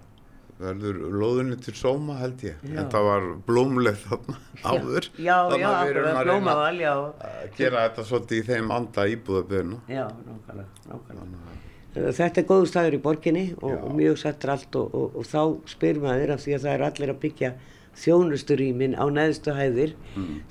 [0.59, 2.81] verður lóðinni til sóma held ég, Já.
[2.83, 7.57] en það var blómleg þarna áður, Já, Þannig já, að við erum að reyna að
[7.61, 9.81] gera þetta svolítið í þeim anda íbúðaböðuna.
[9.87, 11.59] Já, nákvæmlega, nákvæmlega.
[11.95, 13.79] Þetta er góður staður í borginni og, Já.
[13.81, 16.85] og mjög sættur allt og, og, og þá spyr maður af því að það er
[16.89, 17.51] allir að byggja
[17.99, 19.95] þjónusturýmin á neðstu hæðir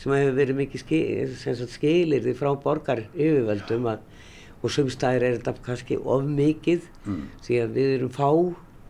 [0.02, 1.00] sem hefur verið mikið ski,
[1.40, 4.02] sem sagt skilirði frá borgar yfirvöldum að,
[4.60, 6.90] og sumstæðir er þetta kannski of mikið
[7.46, 8.30] því að við erum fá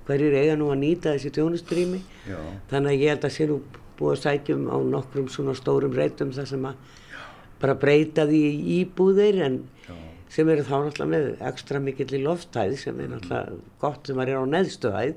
[0.07, 1.99] hverjir eiga nú að nýta þessi þjónusturými.
[2.31, 2.39] Já.
[2.71, 3.59] þannig að ég held að sé nú
[3.99, 6.75] búið að sækjum á nokkrum svona stórum reytum þar sem að
[7.61, 8.41] bara breyta því
[8.81, 9.59] íbúðir en
[10.33, 14.33] sem eru þá náttúrulega með ekstra mikill í lofthæð sem er náttúrulega gott sem að
[14.33, 15.15] er á neðstu hæð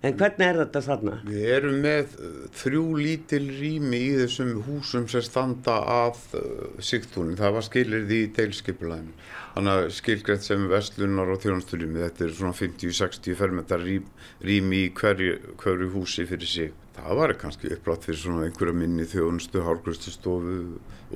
[0.00, 1.16] en hvernig er þetta þarna?
[1.28, 7.36] Við erum með uh, þrjú lítil rými í þessum húsum sem standa að uh, sigtúnin.
[7.40, 9.16] Það var skilirði í deilskipulæðinu.
[9.54, 15.56] Þannig að skilgrætt sem vestlunar og þjónasturými, þetta er svona 50-60 fermetar rými, í hverju,
[15.60, 16.76] hverju húsi fyrir sig.
[17.00, 20.60] Það var kannski upplátt fyrir svona einhverja minni þjónustu, hálfgrustustofu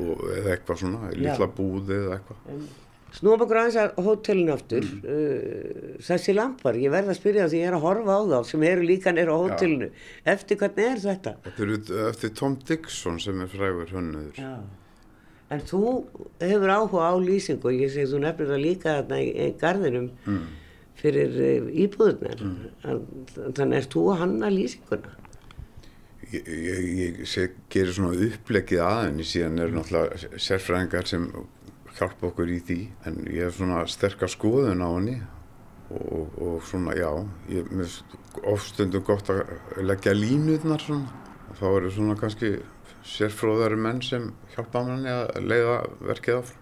[0.01, 2.83] og eða eitthvað svona, litla búð eða eitthvað.
[3.15, 4.87] Snúum okkur aðeins að hótelinu aftur.
[5.07, 8.65] Uh, þessi lampar, ég verð að spyrja því ég er að horfa á þá sem
[8.67, 9.91] eru líka nýra á hótelinu.
[10.35, 11.37] Eftir hvernig er þetta?
[11.45, 14.41] Þetta er eftir Tom Dixon sem er frægur hönnuður.
[14.41, 14.55] Já.
[15.55, 15.81] En þú
[16.41, 20.09] hefur áhuga á lýsingu og ég segi þú nefnir það líka þarna í, í garðinum
[20.99, 22.41] fyrir uh, íbúðunar
[22.81, 25.13] þannig er þú að hanna lýsinguna?
[26.33, 31.29] Ég, ég, ég gerir svona upplegið aðeins síðan eru náttúrulega sérfræðingar sem
[31.99, 35.19] hjálpa okkur í því en ég hef svona sterkar skoðun á henni
[35.95, 37.11] og, og svona já
[37.53, 37.99] ég er
[38.51, 39.45] ofstundum gott að
[39.85, 41.23] leggja línutnar svona
[41.59, 42.57] þá eru svona kannski
[43.05, 45.79] sérfróðari menn sem hjálpa manni að leiða
[46.09, 46.61] verkið áfram.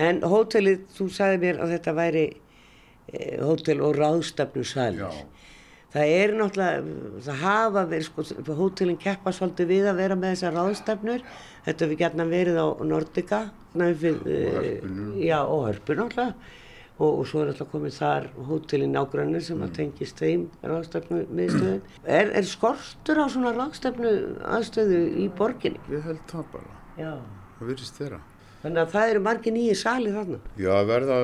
[0.00, 5.22] En hótelið, þú sagði mér að þetta væri e, hótel og ráðstefnu salir.
[5.92, 6.92] Það er náttúrulega,
[7.26, 11.26] það hafa verið, sko, hótelin keppa svolítið við að vera með þessar ráðstefnur.
[11.66, 13.42] Þetta hefur gætna verið á Nordica.
[13.74, 15.22] Við, Og Hörpunni.
[15.26, 16.34] Já, og hörpu náttúrulega.
[17.02, 21.80] Og, og svo er alltaf komið þar hótelin nágrannir sem að tengist þeim ráðstefnu miðstöðin.
[22.04, 24.12] Er, er skortur á svona ráðstefnu
[24.44, 25.80] aðstöðu í borginni?
[25.90, 27.14] Ég held það bara, Já.
[27.58, 28.20] það virðist þeirra.
[28.62, 30.38] Þannig að það eru margir nýju sali þarna.
[30.60, 31.16] Já, að verða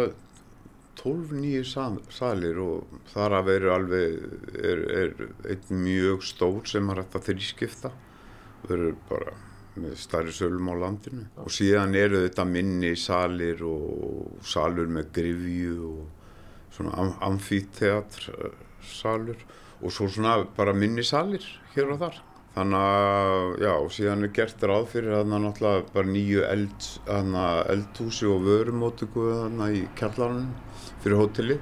[0.99, 4.17] 12 nýju sal- salir og þar að veru alveg
[4.59, 5.13] er, er
[5.53, 7.93] einn mjög stór sem er hægt að þrískipta
[8.67, 9.37] verður bara
[9.83, 11.27] með starri sölum á landinu.
[11.43, 18.29] Og síðan eru þetta minni salir og salur með grifju og svona am amfíteatr
[18.85, 19.41] salur
[19.79, 22.21] og svo svona bara minni salir hér og þar.
[22.59, 26.87] Þannig að já, og síðan er gert ráð fyrir þarna náttúrulega bara nýju eld,
[27.75, 30.49] eldhúsi og vörumótugu þarna í kjallarunum
[31.05, 31.59] fyrir hóteli.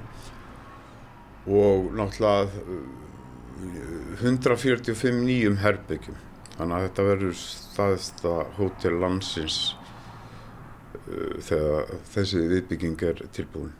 [1.47, 2.87] Og náttúrulega uh,
[4.21, 6.26] 145 nýjum herbyggjum
[6.57, 9.59] þannig að þetta verður staðista hótel landsins
[11.07, 13.75] uh, þegar þessi viðbygging er tilbúin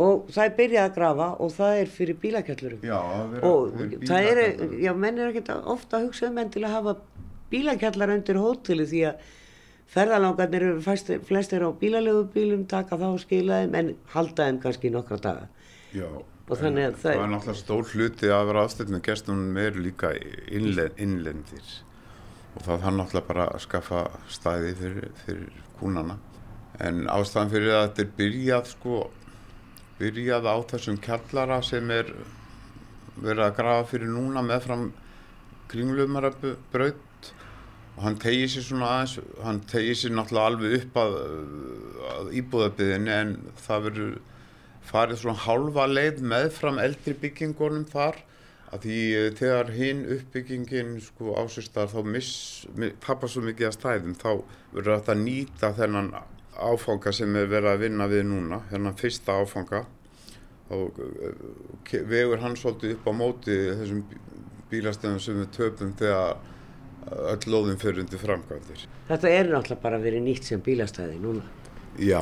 [0.00, 2.84] Og það er byrjað að grafa og það er fyrir bílakjallurum.
[2.86, 3.00] Já,
[3.44, 3.74] og
[4.08, 4.40] það er,
[4.80, 6.94] já, menn er ekkert ofta að hugsa um enn til að hafa
[7.52, 9.26] bílakjallar undir hóteli því að
[9.90, 15.18] ferðalangarnir eru flestir á bílalögubílum, taka þá og skila þeim en halda þeim kannski nokkra
[15.20, 15.48] daga.
[15.92, 16.06] Já,
[16.48, 20.14] það- er náttúrulega stór hluti að vera aðstöðnum gestunum er líka
[20.48, 21.74] innlen, innlendir
[22.54, 26.16] og það þarf náttúrulega bara að skaffa stæði fyrir, fyrir kúnana.
[26.80, 29.02] En ástæðan fyrir að þetta er byrjað sko
[30.00, 32.10] byrjað á þessum kjallara sem er
[33.20, 34.88] verið að grafa fyrir núna meðfram
[35.70, 37.30] kringlumarabraut
[37.96, 41.16] og hann tegir sér svona aðeins hann tegir sér náttúrulega alveg upp að,
[42.14, 44.14] að íbúðabiðinni en það verður
[44.90, 48.22] farið svona hálfa leið meðfram eldri byggingunum þar
[48.70, 53.76] að því eh, þegar hinn uppbyggingin sko ásýrstar þá miss, mi- tapar svo mikið að
[53.78, 54.28] stæðum þá
[54.74, 56.12] verður þetta að nýta þennan
[56.60, 59.84] áfanga sem er verið að vinna við núna, hérna fyrsta áfanga
[60.70, 64.04] og eh, vegur hann svolítið upp á móti þessum
[64.70, 66.36] bílastöðum sem við töpum þegar
[67.32, 68.82] öll lóðin fyrir undir framkvæmdir.
[69.08, 71.42] Þetta er náttúrulega bara verið nýtt sem bílastæði núna.
[71.98, 72.20] Já,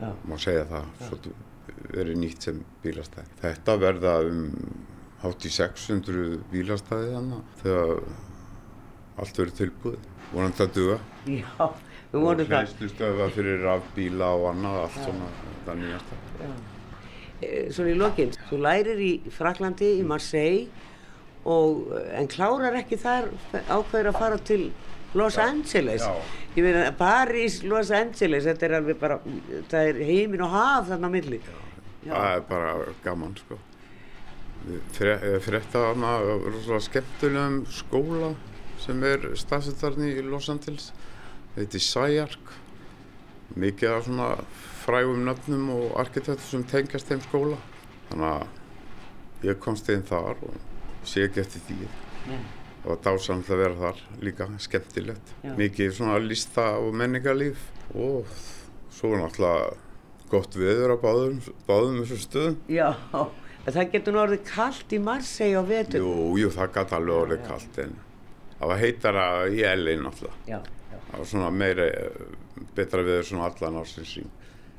[0.00, 0.12] Já.
[0.30, 3.34] má segja það, svolítið verið nýtt sem bílastæði.
[3.42, 4.46] Þetta verða um
[5.22, 7.94] hátt í 600 bílastæði þannig þegar
[9.20, 10.04] allt verið tilbúið.
[10.32, 10.98] Vonandi að duga.
[11.26, 11.66] Já,
[12.12, 12.52] við vonum það.
[12.60, 16.20] hlæslustöða fyrir rafbíla og annað, allt svona, þetta nýjasta.
[17.40, 20.68] Eh, Svona í lokin, þú lærir í Fraklandi, í Marseille,
[21.44, 23.30] og, eh, en klárar ekki þar
[23.68, 24.70] ákveður að fara til
[25.14, 26.02] Los Angeles.
[26.02, 26.14] Já.
[26.56, 29.18] Ég meina, Paris, Los Angeles, þetta er alveg bara,
[29.70, 31.40] það er heimin og haf þarna milli.
[32.06, 32.12] Já.
[32.14, 33.58] Það er bara gaman, sko.
[34.92, 38.34] Frétta hana rosalega skemmtulegum skóla
[38.80, 40.90] sem er staðsettarni í Los Angeles.
[41.54, 42.54] Þetta heitir SciArc.
[43.60, 44.28] Mikið af svona
[44.84, 47.58] frægum nöfnum og arkitektur sem tengjast þeim skóla.
[48.10, 50.56] Þannig að ég komst inn þar og
[51.08, 51.78] sé ekki eftir því.
[52.30, 52.40] Nei.
[52.80, 55.34] Það var dásamt að vera þar líka, skemmtilegt.
[55.44, 55.52] Já.
[55.58, 58.28] Mikið svona lista og menningarlíf og
[58.94, 59.74] svo náttúrulega
[60.30, 62.56] gott veður á báðum, báðum þessum stöðum.
[62.70, 62.88] Já,
[63.66, 66.02] en það getur nú orðið kallt í Marseille á vetur.
[66.02, 67.96] Jú, jú, það gæti alveg orðið kallt en
[68.56, 70.36] það var heitara í LA náttúrulega.
[70.48, 70.58] Já,
[70.90, 70.98] já.
[71.10, 71.88] Það var svona meira,
[72.76, 74.30] betra veður svona allan ársins sín.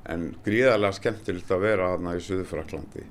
[0.09, 3.03] En gríðarlega skemmtilegt að vera þarna í Suðurfraklandi.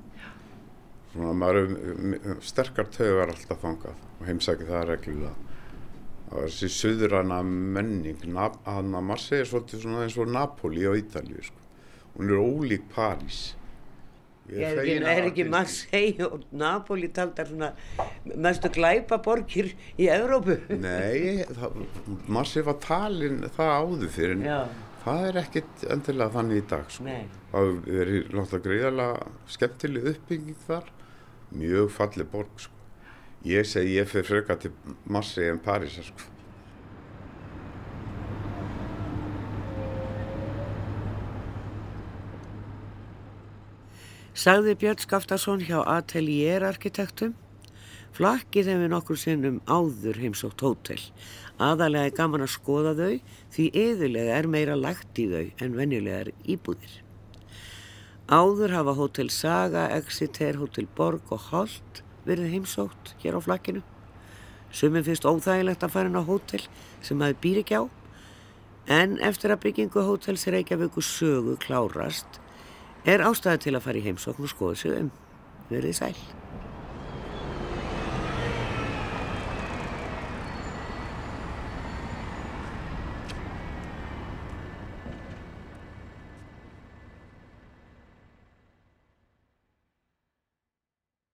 [1.11, 5.33] Svona maður er sterkar taugar alltaf fangað og heimsæki það reglulega.
[6.31, 10.95] Það var þessi suðurana menning, hann að Marseille er svolítið svona eins og Napoli á
[10.95, 11.57] Ítalíu sko.
[12.15, 13.41] Hún er ólík París.
[14.49, 17.69] Ég Er að er ekki Marseille og Napoli taldar svona
[18.35, 19.69] mestu glæpaborgir
[20.01, 20.57] í Evrópu?
[20.81, 21.45] Nei,
[22.27, 24.57] Marseille var talin það áður fyrir en Já.
[25.05, 27.15] það er ekkit endilega þannig í dag sko.
[27.53, 27.71] Það
[28.01, 30.91] er náttúrulega greiðarlega skemmtileg uppbygging þar
[31.61, 32.77] mjög falleg borg sko.
[33.47, 34.73] Ég segi ég fyrir freka til
[35.05, 36.27] Marseille en Parísar sko.
[44.31, 47.33] Sagði Björn Skaftarsson hjá Atelier Arkitektum.
[48.15, 50.99] Flakkið hefur nokkur sinnum áður heimsótt hótel.
[51.59, 53.17] Aðalega er gaman að skoða þau
[53.51, 56.93] því yðurlega er meira lagt í þau en venjulegar íbúðir.
[58.31, 63.83] Áður hafa hótel Saga, Exeter, hótel Borg og Holt verið heimsótt hér á flakkinu.
[64.71, 66.63] Sumum finnst óþægilegt að fara inn á hótel
[67.03, 67.85] sem maður býr ekki á.
[68.87, 72.40] En eftir að byggingu hótels Reykjavíku sögu klárast
[73.05, 75.11] er ástæða til að fara í heimsókn og skoða sig um.
[75.71, 76.40] Verðið sæl.